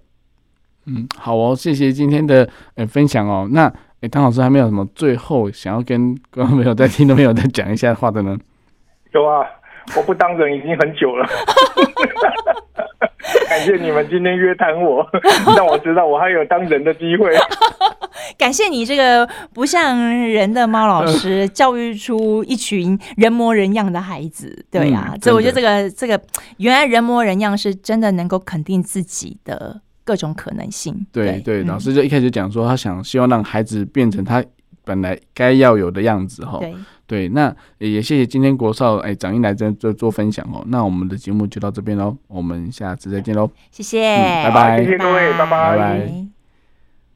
[0.87, 3.49] 嗯，好哦，谢谢今天的呃分享哦。
[3.53, 8.37] 那诶，唐老师还没有什么最后想要跟观众朋友在听都没有再讲一下话的呢？
[9.13, 9.47] 有啊。
[9.97, 11.27] 我不当人已经很久了，
[13.49, 15.07] 感谢你们今天约谈我，
[15.57, 17.35] 让我知道我还有当人的机会。
[18.37, 24.67] 感谢你这个不像人的猫老师，教育出一群人模人样的孩子。
[24.71, 26.21] 对呀、啊，嗯、所以我觉得这个这个
[26.59, 30.95] 原来人模人样是真的能够肯定自己的各种可能性。
[31.11, 34.45] 对对，对，老师就一开始讲说，他想希望让孩子变成他
[34.85, 36.59] 本来该要有的样子哈。
[36.61, 36.75] 对。
[37.09, 40.63] 对，那也谢谢今天国少哎长英来这做做分享哦。
[40.69, 43.51] 那我们的节目就到这边喽，我们下次再见喽。
[43.73, 45.49] 谢谢，嗯、拜拜，谢谢各位，拜拜。
[45.49, 46.38] 拜拜。